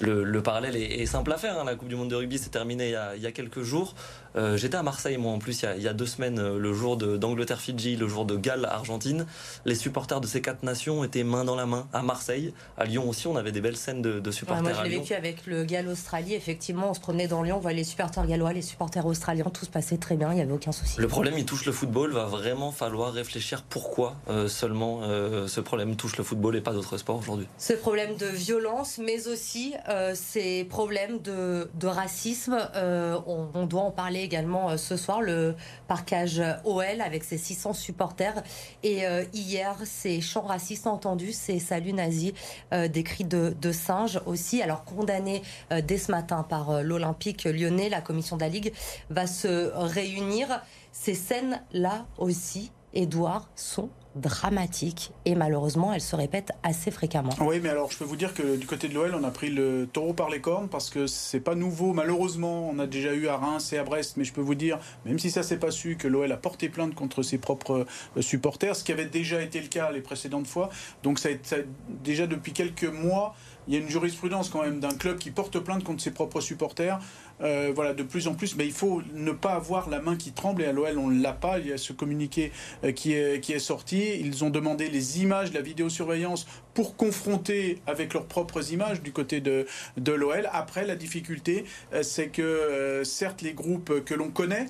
Le, 0.02 0.42
parallèle 0.42 0.76
est, 0.76 1.06
simple 1.06 1.32
à 1.32 1.38
faire. 1.38 1.58
Hein. 1.58 1.64
La 1.64 1.76
Coupe 1.76 1.88
du 1.88 1.96
Monde 1.96 2.10
de 2.10 2.16
rugby 2.16 2.38
s'est 2.38 2.50
terminée 2.50 2.94
il 3.16 3.22
y, 3.22 3.28
a, 3.28 3.32
quelques 3.32 3.62
jours. 3.62 3.96
Euh, 4.36 4.58
j'étais 4.58 4.76
à 4.76 4.84
Marseille, 4.84 5.18
moi, 5.18 5.32
en 5.32 5.40
plus, 5.40 5.64
il 5.78 5.82
y 5.82 5.88
a, 5.88 5.94
deux 5.94 6.06
semaines, 6.06 6.38
euh, 6.38 6.60
le 6.60 6.74
jour 6.74 6.98
d'Angleterre-Fidji, 6.98 7.96
le 7.96 8.10
jour 8.10 8.26
de 8.26 8.36
Galles-Argentine. 8.36 9.26
Les 9.64 9.74
supporters 9.74 10.20
de 10.20 10.28
ces 10.28 10.42
quatre 10.42 10.64
nations 10.64 11.06
étaient 11.06 11.24
main 11.24 11.46
dans 11.46 11.56
la 11.56 11.66
main 11.66 11.88
à 11.94 12.02
Marseille. 12.02 12.54
À 12.78 12.84
Lyon 12.84 13.08
aussi, 13.08 13.28
on 13.28 13.38
avait 13.38 13.54
des 13.54 13.62
belles 13.62 13.78
scènes 13.78 14.02
de, 14.02 14.32
supporters. 14.32 14.64
moi, 14.64 14.74
je 14.74 14.84
l'ai 14.84 14.98
vécu 14.98 15.14
avec 15.14 15.46
le 15.46 15.64
Galles-Australie. 15.64 16.34
Effectivement, 16.34 16.90
on 16.90 16.94
se 16.94 17.00
promenait 17.00 17.28
dans 17.28 17.42
Lyon, 17.42 17.56
on 17.58 17.62
voyait 17.62 17.78
les 17.78 17.84
supporters 17.86 18.28
gallois, 18.28 18.52
les 18.52 18.62
supporters 18.62 19.06
australiens, 19.06 19.46
tout 19.46 19.64
se 19.64 19.72
passait 19.72 19.98
très 19.98 20.18
bien, 20.18 20.32
il 20.32 20.36
n'y 20.36 20.42
avait 20.42 20.52
aucun 20.52 20.74
souci. 20.74 21.00
Le 21.00 21.08
problème, 21.08 21.36
il 21.38 21.46
touche 21.46 21.66
le 21.66 21.72
football. 21.72 22.12
Va 22.12 22.26
vraiment 22.26 22.74
falloir 22.74 23.14
réfléchir 23.14 23.64
pourquoi 23.64 24.18
euh, 24.30 24.50
seulement 24.50 25.02
ce 25.48 25.62
problème 25.62 25.96
touche 25.96 26.17
le 26.18 26.24
football 26.24 26.56
et 26.56 26.62
pas 26.62 26.74
d'autres 26.74 26.98
sport 26.98 27.18
aujourd'hui. 27.18 27.48
Ce 27.58 27.74
problème 27.74 28.16
de 28.16 28.26
violence, 28.26 28.98
mais 28.98 29.28
aussi 29.28 29.74
euh, 29.90 30.14
ces 30.16 30.64
problèmes 30.66 31.20
de, 31.20 31.68
racisme, 31.84 32.58
euh, 32.76 33.18
on, 33.26 33.66
doit 33.66 33.84
en 33.84 33.92
parler 33.92 34.22
également 34.22 34.78
ce 34.78 34.98
soir 34.98 35.22
le 35.22 35.56
parcage 35.88 36.42
OL 36.66 37.02
avec 37.02 37.24
ses 37.24 37.38
600 37.38 37.74
supporters. 37.74 38.44
Et 38.84 39.04
hier, 39.34 39.76
ces 39.86 40.22
chants 40.22 40.42
racistes 40.42 40.88
entendus, 40.88 41.34
ces 41.34 41.60
saluts 41.60 41.94
nazis, 41.94 42.34
des 42.72 43.04
cris 43.04 43.24
de, 43.24 43.72
singes 43.72 44.22
aussi. 44.26 44.62
Alors 44.62 44.84
condamnés 44.84 45.42
dès 45.84 45.98
ce 45.98 46.12
matin 46.12 46.44
par 46.44 46.84
l'Olympique 46.84 47.46
lyonnais, 47.46 47.90
la 47.90 48.02
commission 48.02 48.38
de 48.38 48.42
la 48.42 48.50
Ligue 48.50 48.74
va 49.10 49.28
se 49.28 49.72
réunir. 49.74 50.62
Ces 50.92 51.14
scènes-là 51.14 52.06
aussi, 52.18 52.72
Édouard, 52.94 53.50
sont 53.56 53.90
dramatiques 54.18 55.12
et 55.26 55.36
malheureusement 55.36 55.94
elles 55.94 56.02
se 56.02 56.16
répètent 56.16 56.52
assez 56.64 56.92
fréquemment. 56.92 57.34
Oui, 57.40 57.60
mais 57.62 57.70
alors 57.70 57.92
je 57.92 57.98
peux 57.98 58.06
vous 58.06 58.16
dire 58.16 58.34
que 58.34 58.56
du 58.56 58.66
côté 58.68 58.88
de 58.88 58.94
l'OL, 58.94 59.16
on 59.16 59.24
a 59.24 59.32
pris 59.32 59.50
le 59.50 59.88
taureau 59.92 60.14
par 60.14 60.30
les 60.30 60.42
cornes 60.42 60.68
parce 60.68 60.90
que 60.90 61.08
c'est 61.08 61.40
pas 61.40 61.56
nouveau. 61.56 61.94
Malheureusement, 61.94 62.70
on 62.70 62.80
a 62.80 62.88
déjà 62.88 63.14
eu 63.14 63.28
à 63.28 63.38
Reims 63.38 63.72
et 63.74 63.78
à 63.78 63.84
Brest, 63.84 64.18
mais 64.18 64.24
je 64.24 64.34
peux 64.34 64.42
vous 64.42 64.56
dire, 64.56 64.80
même 65.06 65.20
si 65.20 65.32
ça 65.32 65.44
s'est 65.44 65.58
pas 65.58 65.72
su, 65.72 65.98
que 65.98 66.08
l'OL 66.08 66.32
a 66.32 66.38
porté 66.38 66.70
plainte 66.70 66.96
contre 66.96 67.24
ses 67.24 67.38
propres 67.38 67.86
euh, 68.18 68.22
supporters, 68.22 68.76
ce 68.76 68.84
qui 68.84 68.92
avait 68.92 69.06
déjà 69.06 69.42
été 69.42 69.62
le 69.62 69.68
cas 69.68 69.92
les 69.92 70.02
précédentes 70.02 70.48
fois. 70.48 70.70
Donc 71.04 71.20
ça, 71.20 71.30
a, 71.30 71.56
déjà 72.04 72.28
depuis 72.28 72.54
quelques 72.54 72.84
mois, 72.84 73.36
il 73.68 73.74
y 73.74 73.78
a 73.78 73.80
une 73.80 73.90
jurisprudence 73.90 74.50
quand 74.50 74.64
même 74.64 74.80
d'un 74.80 74.94
club 74.94 75.18
qui 75.18 75.32
porte 75.32 75.60
plainte 75.60 75.84
contre 75.84 76.02
ses 76.02 76.12
propres 76.12 76.42
supporters. 76.42 77.00
Euh, 77.42 77.72
voilà, 77.76 77.94
de 77.94 78.04
plus 78.04 78.28
en 78.28 78.34
plus, 78.34 78.56
mais 78.56 78.66
il 78.66 78.72
faut 78.72 79.02
ne 79.14 79.32
pas 79.32 79.54
avoir 79.54 79.90
la 79.90 80.00
main 80.00 80.16
qui 80.16 80.32
tremble. 80.32 80.62
Et 80.64 80.66
à 80.66 80.72
l'OL, 80.72 80.98
on 80.98 81.08
ne 81.08 81.22
l'a 81.22 81.34
pas. 81.34 81.60
Il 81.60 81.68
y 81.68 81.74
a 81.74 81.78
ce 81.78 81.94
communiqué 81.94 82.52
euh, 82.84 82.92
qui 82.92 83.14
est, 83.14 83.60
sorti. 83.60 84.20
Ils 84.20 84.44
ont 84.44 84.50
demandé 84.50 84.90
les 84.90 85.22
images 85.22 85.54
la 85.54 85.62
vidéosurveillance 85.62 86.48
pour 86.74 86.96
confronter 86.96 87.80
avec 87.88 88.14
leurs 88.14 88.26
propres 88.26 88.72
images 88.72 89.02
du 89.02 89.12
côté 89.12 89.42
de, 89.42 89.68
de 89.98 90.12
l'OL. 90.12 90.50
Après, 90.54 90.86
la 90.86 90.96
difficulté, 90.96 91.66
euh, 91.94 92.04
c'est 92.04 92.30
que 92.30 93.02
certes, 93.04 93.42
les 93.42 93.54
groupes 93.54 94.04
que 94.04 94.14
l'on 94.14 94.30
connaît 94.30 94.68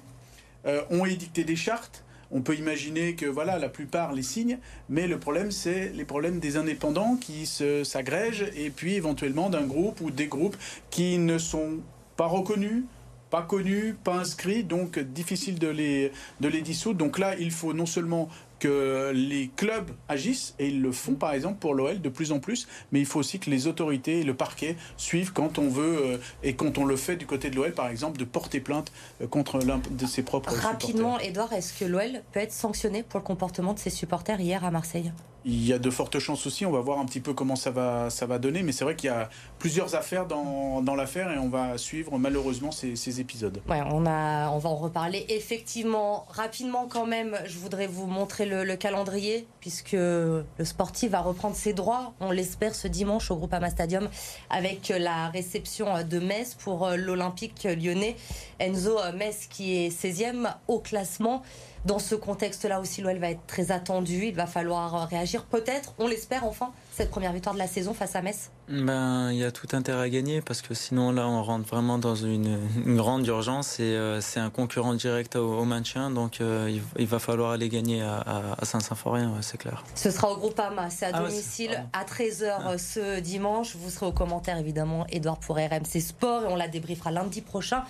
ont 0.89 1.05
édicté 1.05 1.45
des 1.45 1.55
chartes. 1.55 2.03
On 2.31 2.41
peut 2.41 2.55
imaginer 2.55 3.15
que 3.15 3.25
voilà, 3.25 3.57
la 3.57 3.69
plupart 3.69 4.13
les 4.13 4.23
signent, 4.23 4.59
mais 4.89 5.07
le 5.07 5.19
problème, 5.19 5.51
c'est 5.51 5.89
les 5.89 6.05
problèmes 6.05 6.39
des 6.39 6.57
indépendants 6.57 7.15
qui 7.15 7.45
s'agrègent 7.45 8.51
et 8.55 8.69
puis 8.69 8.95
éventuellement 8.95 9.49
d'un 9.49 9.65
groupe 9.65 10.01
ou 10.01 10.11
des 10.11 10.27
groupes 10.27 10.57
qui 10.89 11.17
ne 11.17 11.37
sont 11.37 11.79
pas 12.17 12.27
reconnus, 12.27 12.83
pas 13.29 13.41
connus, 13.41 13.95
pas 14.03 14.15
inscrits, 14.15 14.63
donc 14.63 14.99
difficile 14.99 15.59
de 15.59 15.67
les, 15.67 16.11
de 16.41 16.47
les 16.47 16.61
dissoudre. 16.61 16.97
Donc 16.97 17.19
là, 17.19 17.35
il 17.37 17.51
faut 17.51 17.73
non 17.73 17.85
seulement 17.85 18.29
que 18.59 19.11
les 19.13 19.49
clubs 19.55 19.89
agissent, 20.07 20.55
et 20.59 20.67
ils 20.67 20.81
le 20.81 20.91
font 20.91 21.13
par 21.13 21.33
exemple 21.33 21.59
pour 21.59 21.73
l'OL 21.73 22.01
de 22.01 22.09
plus 22.09 22.31
en 22.31 22.39
plus, 22.39 22.67
mais 22.91 22.99
il 22.99 23.05
faut 23.05 23.19
aussi 23.19 23.39
que 23.39 23.49
les 23.49 23.67
autorités 23.67 24.19
et 24.19 24.23
le 24.23 24.33
parquet 24.33 24.75
suivent 24.97 25.33
quand 25.33 25.59
on 25.59 25.69
veut, 25.69 25.97
euh, 26.05 26.17
et 26.43 26.55
quand 26.55 26.77
on 26.77 26.85
le 26.85 26.95
fait 26.95 27.15
du 27.15 27.25
côté 27.25 27.49
de 27.49 27.55
l'OL 27.55 27.73
par 27.73 27.87
exemple, 27.87 28.17
de 28.17 28.25
porter 28.25 28.59
plainte 28.59 28.91
euh, 29.21 29.27
contre 29.27 29.59
l'un 29.59 29.81
de 29.91 30.05
ses 30.05 30.23
propres 30.23 30.53
Rapidement, 30.53 31.19
Edouard, 31.19 31.53
est-ce 31.53 31.73
que 31.73 31.85
l'OL 31.85 32.21
peut 32.31 32.39
être 32.39 32.53
sanctionné 32.53 33.03
pour 33.03 33.19
le 33.19 33.25
comportement 33.25 33.73
de 33.73 33.79
ses 33.79 33.89
supporters 33.89 34.39
hier 34.39 34.63
à 34.63 34.71
Marseille? 34.71 35.11
Il 35.47 35.65
y 35.65 35.71
a 35.71 35.79
de 35.79 35.89
fortes 35.89 36.19
chances 36.19 36.45
aussi. 36.45 36.65
On 36.65 36.71
va 36.71 36.81
voir 36.81 36.99
un 36.99 37.05
petit 37.05 37.21
peu 37.21 37.33
comment 37.33 37.55
ça 37.55 37.71
va, 37.71 38.09
ça 38.09 38.25
va 38.25 38.37
donner. 38.37 38.63
Mais 38.63 38.73
c'est 38.73 38.83
vrai 38.83 38.97
qu'il 38.97 39.07
y 39.07 39.13
a 39.13 39.29
plusieurs 39.59 39.95
affaires 39.95 40.27
dans, 40.27 40.81
dans 40.81 40.93
l'affaire 40.93 41.31
et 41.31 41.37
on 41.37 41.47
va 41.47 41.77
suivre 41.77 42.19
malheureusement 42.19 42.71
ces, 42.71 43.21
épisodes. 43.21 43.61
Ouais, 43.69 43.81
on, 43.89 44.05
a, 44.05 44.49
on 44.49 44.57
va 44.57 44.69
en 44.69 44.75
reparler. 44.75 45.25
Effectivement, 45.29 46.25
rapidement 46.29 46.87
quand 46.87 47.05
même, 47.05 47.37
je 47.45 47.57
voudrais 47.59 47.87
vous 47.87 48.05
montrer 48.05 48.45
le 48.45 48.75
calendrier 48.75 49.47
puisque 49.67 49.91
le 49.91 50.45
sportif 50.63 51.11
va 51.11 51.19
reprendre 51.19 51.53
ses 51.53 51.73
droits, 51.73 52.13
on 52.21 52.31
l'espère, 52.31 52.73
ce 52.73 52.87
dimanche 52.87 53.31
au 53.31 53.35
Groupama 53.35 53.69
Stadium 53.69 54.07
avec 54.49 54.93
la 54.97 55.27
réception 55.27 55.87
de 56.09 56.19
Metz 56.19 56.53
pour 56.53 56.87
l'Olympique 56.91 57.65
lyonnais. 57.65 58.15
Enzo 58.61 58.97
Metz 59.17 59.47
qui 59.49 59.75
est 59.75 59.89
16e 59.89 60.53
au 60.69 60.79
classement. 60.79 61.43
Dans 61.83 61.99
ce 61.99 62.15
contexte-là 62.15 62.79
aussi, 62.79 63.01
l'OL 63.01 63.17
va 63.17 63.31
être 63.31 63.45
très 63.45 63.71
attendu. 63.71 64.27
Il 64.27 64.35
va 64.35 64.47
falloir 64.47 65.09
réagir. 65.09 65.43
Peut-être, 65.43 65.93
on 65.99 66.07
l'espère 66.07 66.45
enfin, 66.45 66.71
cette 66.97 67.11
première 67.11 67.31
victoire 67.31 67.53
de 67.53 67.59
la 67.59 67.67
saison 67.67 67.93
face 67.93 68.15
à 68.15 68.23
Metz 68.23 68.49
ben, 68.67 69.31
Il 69.31 69.37
y 69.37 69.43
a 69.43 69.51
tout 69.51 69.67
intérêt 69.73 70.01
à 70.01 70.09
gagner 70.09 70.41
parce 70.41 70.63
que 70.63 70.73
sinon, 70.73 71.11
là, 71.11 71.27
on 71.27 71.43
rentre 71.43 71.67
vraiment 71.67 71.99
dans 71.99 72.15
une, 72.15 72.57
grande 72.87 73.27
urgence 73.27 73.79
et 73.79 73.83
euh, 73.83 74.19
c'est 74.19 74.39
un 74.39 74.49
concurrent 74.49 74.95
direct 74.95 75.35
au, 75.35 75.63
maintien. 75.63 76.09
Donc, 76.09 76.41
euh, 76.41 76.75
il, 76.97 77.05
va 77.05 77.19
falloir 77.19 77.51
aller 77.51 77.69
gagner 77.69 78.01
à, 78.01 78.55
Saint-Symphorien, 78.63 79.31
c'est 79.41 79.59
clair. 79.59 79.83
Ce 79.93 80.09
sera 80.09 80.31
au 80.31 80.37
Groupama, 80.37 80.89
c'est 80.89 81.05
à 81.05 81.11
ah 81.13 81.21
domicile 81.21 81.85
à 81.93 82.03
13h 82.03 82.51
ah. 82.65 82.77
ce 82.79 83.19
dimanche. 83.19 83.75
Vous 83.75 83.91
serez 83.91 84.07
aux 84.07 84.11
commentaires, 84.11 84.57
évidemment, 84.57 85.05
Edouard 85.09 85.39
pour 85.39 85.57
RMC 85.57 86.01
Sport 86.01 86.45
et 86.45 86.47
on 86.47 86.55
la 86.55 86.67
débriefera 86.67 87.11
lundi 87.11 87.41
prochain 87.41 87.83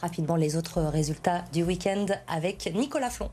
rapidement 0.00 0.36
les 0.36 0.56
autres 0.56 0.82
résultats 0.82 1.44
du 1.52 1.64
week-end 1.64 2.06
avec 2.28 2.72
Nicolas 2.74 3.10
Flon. 3.10 3.30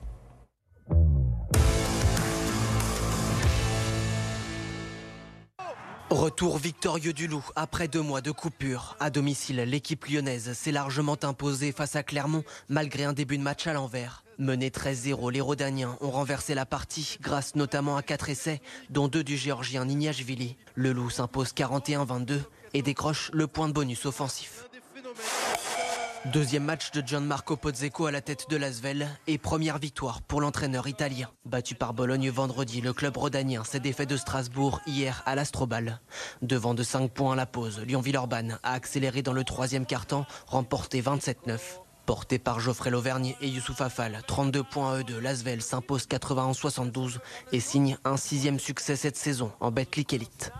Retour 6.09 6.57
victorieux 6.57 7.13
du 7.13 7.27
Loup 7.27 7.45
après 7.55 7.87
deux 7.87 8.01
mois 8.01 8.21
de 8.21 8.31
coupure. 8.31 8.97
À 8.99 9.11
domicile, 9.11 9.57
l'équipe 9.57 10.05
lyonnaise 10.05 10.53
s'est 10.53 10.71
largement 10.71 11.17
imposée 11.21 11.71
face 11.71 11.95
à 11.95 12.01
Clermont 12.01 12.43
malgré 12.67 13.03
un 13.03 13.13
début 13.13 13.37
de 13.37 13.43
match 13.43 13.67
à 13.67 13.73
l'envers. 13.73 14.23
Mené 14.39 14.69
13-0, 14.69 15.31
les 15.31 15.39
Rodaniens 15.39 15.97
ont 16.01 16.09
renversé 16.09 16.55
la 16.55 16.65
partie 16.65 17.19
grâce 17.21 17.55
notamment 17.55 17.95
à 17.95 18.01
quatre 18.01 18.29
essais, 18.29 18.59
dont 18.89 19.07
deux 19.07 19.23
du 19.23 19.37
Géorgien 19.37 19.85
Nignashvili. 19.85 20.57
Le 20.73 20.93
Loup 20.93 21.11
s'impose 21.11 21.53
41-22 21.53 22.39
et 22.73 22.81
décroche 22.81 23.29
le 23.31 23.45
point 23.45 23.67
de 23.67 23.73
bonus 23.73 24.07
offensif. 24.07 24.67
Deuxième 26.25 26.65
match 26.65 26.91
de 26.91 27.01
Gianmarco 27.05 27.55
Pozzeco 27.55 28.05
à 28.05 28.12
la 28.12 28.19
tête 28.19 28.49
de 28.49 28.58
l'Asvel 28.58 29.08
et 29.27 29.38
première 29.38 29.77
victoire 29.77 30.21
pour 30.21 30.41
l'entraîneur 30.41 30.88
italien. 30.88 31.29
Battu 31.45 31.75
par 31.75 31.93
Bologne 31.93 32.29
vendredi, 32.29 32.82
le 32.82 32.91
club 32.91 33.15
rodanien 33.15 33.63
s'est 33.63 33.79
défait 33.79 34.05
de 34.05 34.17
Strasbourg 34.17 34.82
hier 34.86 35.23
à 35.25 35.36
l'Astrobal. 35.36 36.01
Devant 36.41 36.73
de 36.73 36.84
5 36.84 37.10
points 37.10 37.34
à 37.34 37.36
la 37.38 37.45
pause, 37.45 37.79
Lyon-Villeurbanne 37.79 38.60
a 38.63 38.73
accéléré 38.73 39.21
dans 39.21 39.32
le 39.32 39.45
troisième 39.45 39.86
quart-temps, 39.86 40.25
remporté 40.45 41.01
27-9. 41.01 41.58
Porté 42.05 42.38
par 42.38 42.60
Geoffrey 42.60 42.89
Lauvergne 42.89 43.36
et 43.39 43.47
Youssouf 43.47 43.79
Afal, 43.79 44.21
32 44.27 44.63
points 44.63 44.91
à 44.91 44.97
eux 44.97 45.03
deux, 45.05 45.19
l'Asvel 45.19 45.62
s'impose 45.62 46.05
91-72 46.05 47.19
et 47.53 47.62
signe 47.62 47.97
un 48.03 48.17
sixième 48.17 48.60
succès 48.60 48.97
cette 48.97 49.15
saison 49.15 49.53
en 49.62 49.71
Betclic 49.71 50.12
Elite. 50.12 50.51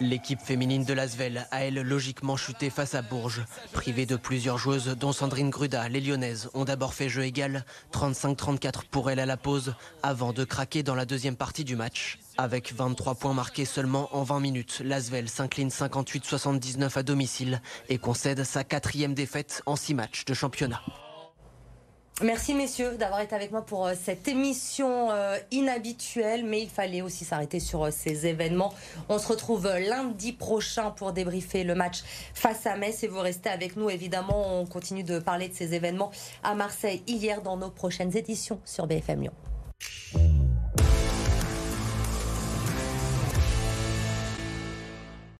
L'équipe 0.00 0.40
féminine 0.40 0.84
de 0.84 0.92
l'Asvel 0.92 1.46
a 1.50 1.64
elle 1.64 1.80
logiquement 1.80 2.36
chuté 2.36 2.68
face 2.68 2.94
à 2.94 3.00
Bourges. 3.00 3.42
Privée 3.72 4.04
de 4.04 4.16
plusieurs 4.16 4.58
joueuses 4.58 4.94
dont 4.98 5.12
Sandrine 5.12 5.48
Gruda, 5.48 5.88
les 5.88 6.02
Lyonnaises 6.02 6.50
ont 6.52 6.66
d'abord 6.66 6.92
fait 6.92 7.08
jeu 7.08 7.24
égal, 7.24 7.64
35-34 7.94 8.82
pour 8.90 9.10
elle 9.10 9.20
à 9.20 9.26
la 9.26 9.38
pause, 9.38 9.74
avant 10.02 10.34
de 10.34 10.44
craquer 10.44 10.82
dans 10.82 10.94
la 10.94 11.06
deuxième 11.06 11.36
partie 11.36 11.64
du 11.64 11.76
match. 11.76 12.18
Avec 12.36 12.74
23 12.74 13.14
points 13.14 13.32
marqués 13.32 13.64
seulement 13.64 14.14
en 14.14 14.22
20 14.22 14.40
minutes, 14.40 14.82
l'Asvel 14.84 15.30
s'incline 15.30 15.70
58-79 15.70 16.98
à 16.98 17.02
domicile 17.02 17.62
et 17.88 17.96
concède 17.96 18.44
sa 18.44 18.64
quatrième 18.64 19.14
défaite 19.14 19.62
en 19.64 19.76
six 19.76 19.94
matchs 19.94 20.26
de 20.26 20.34
championnat. 20.34 20.82
Merci 22.22 22.54
messieurs 22.54 22.96
d'avoir 22.96 23.20
été 23.20 23.34
avec 23.34 23.52
moi 23.52 23.60
pour 23.60 23.86
euh, 23.86 23.92
cette 23.94 24.26
émission 24.26 25.10
euh, 25.10 25.36
inhabituelle, 25.50 26.46
mais 26.46 26.62
il 26.62 26.70
fallait 26.70 27.02
aussi 27.02 27.26
s'arrêter 27.26 27.60
sur 27.60 27.84
euh, 27.84 27.90
ces 27.90 28.26
événements. 28.26 28.72
On 29.10 29.18
se 29.18 29.28
retrouve 29.28 29.66
lundi 29.66 30.32
prochain 30.32 30.92
pour 30.92 31.12
débriefer 31.12 31.62
le 31.62 31.74
match 31.74 32.04
face 32.32 32.66
à 32.66 32.74
Metz 32.76 33.04
et 33.04 33.08
vous 33.08 33.20
restez 33.20 33.50
avec 33.50 33.76
nous 33.76 33.90
évidemment. 33.90 34.60
On 34.60 34.64
continue 34.64 35.04
de 35.04 35.18
parler 35.18 35.48
de 35.48 35.54
ces 35.54 35.74
événements 35.74 36.10
à 36.42 36.54
Marseille 36.54 37.02
hier 37.06 37.42
dans 37.42 37.58
nos 37.58 37.70
prochaines 37.70 38.16
éditions 38.16 38.60
sur 38.64 38.86
BFM 38.86 39.20
Lyon. 39.20 40.55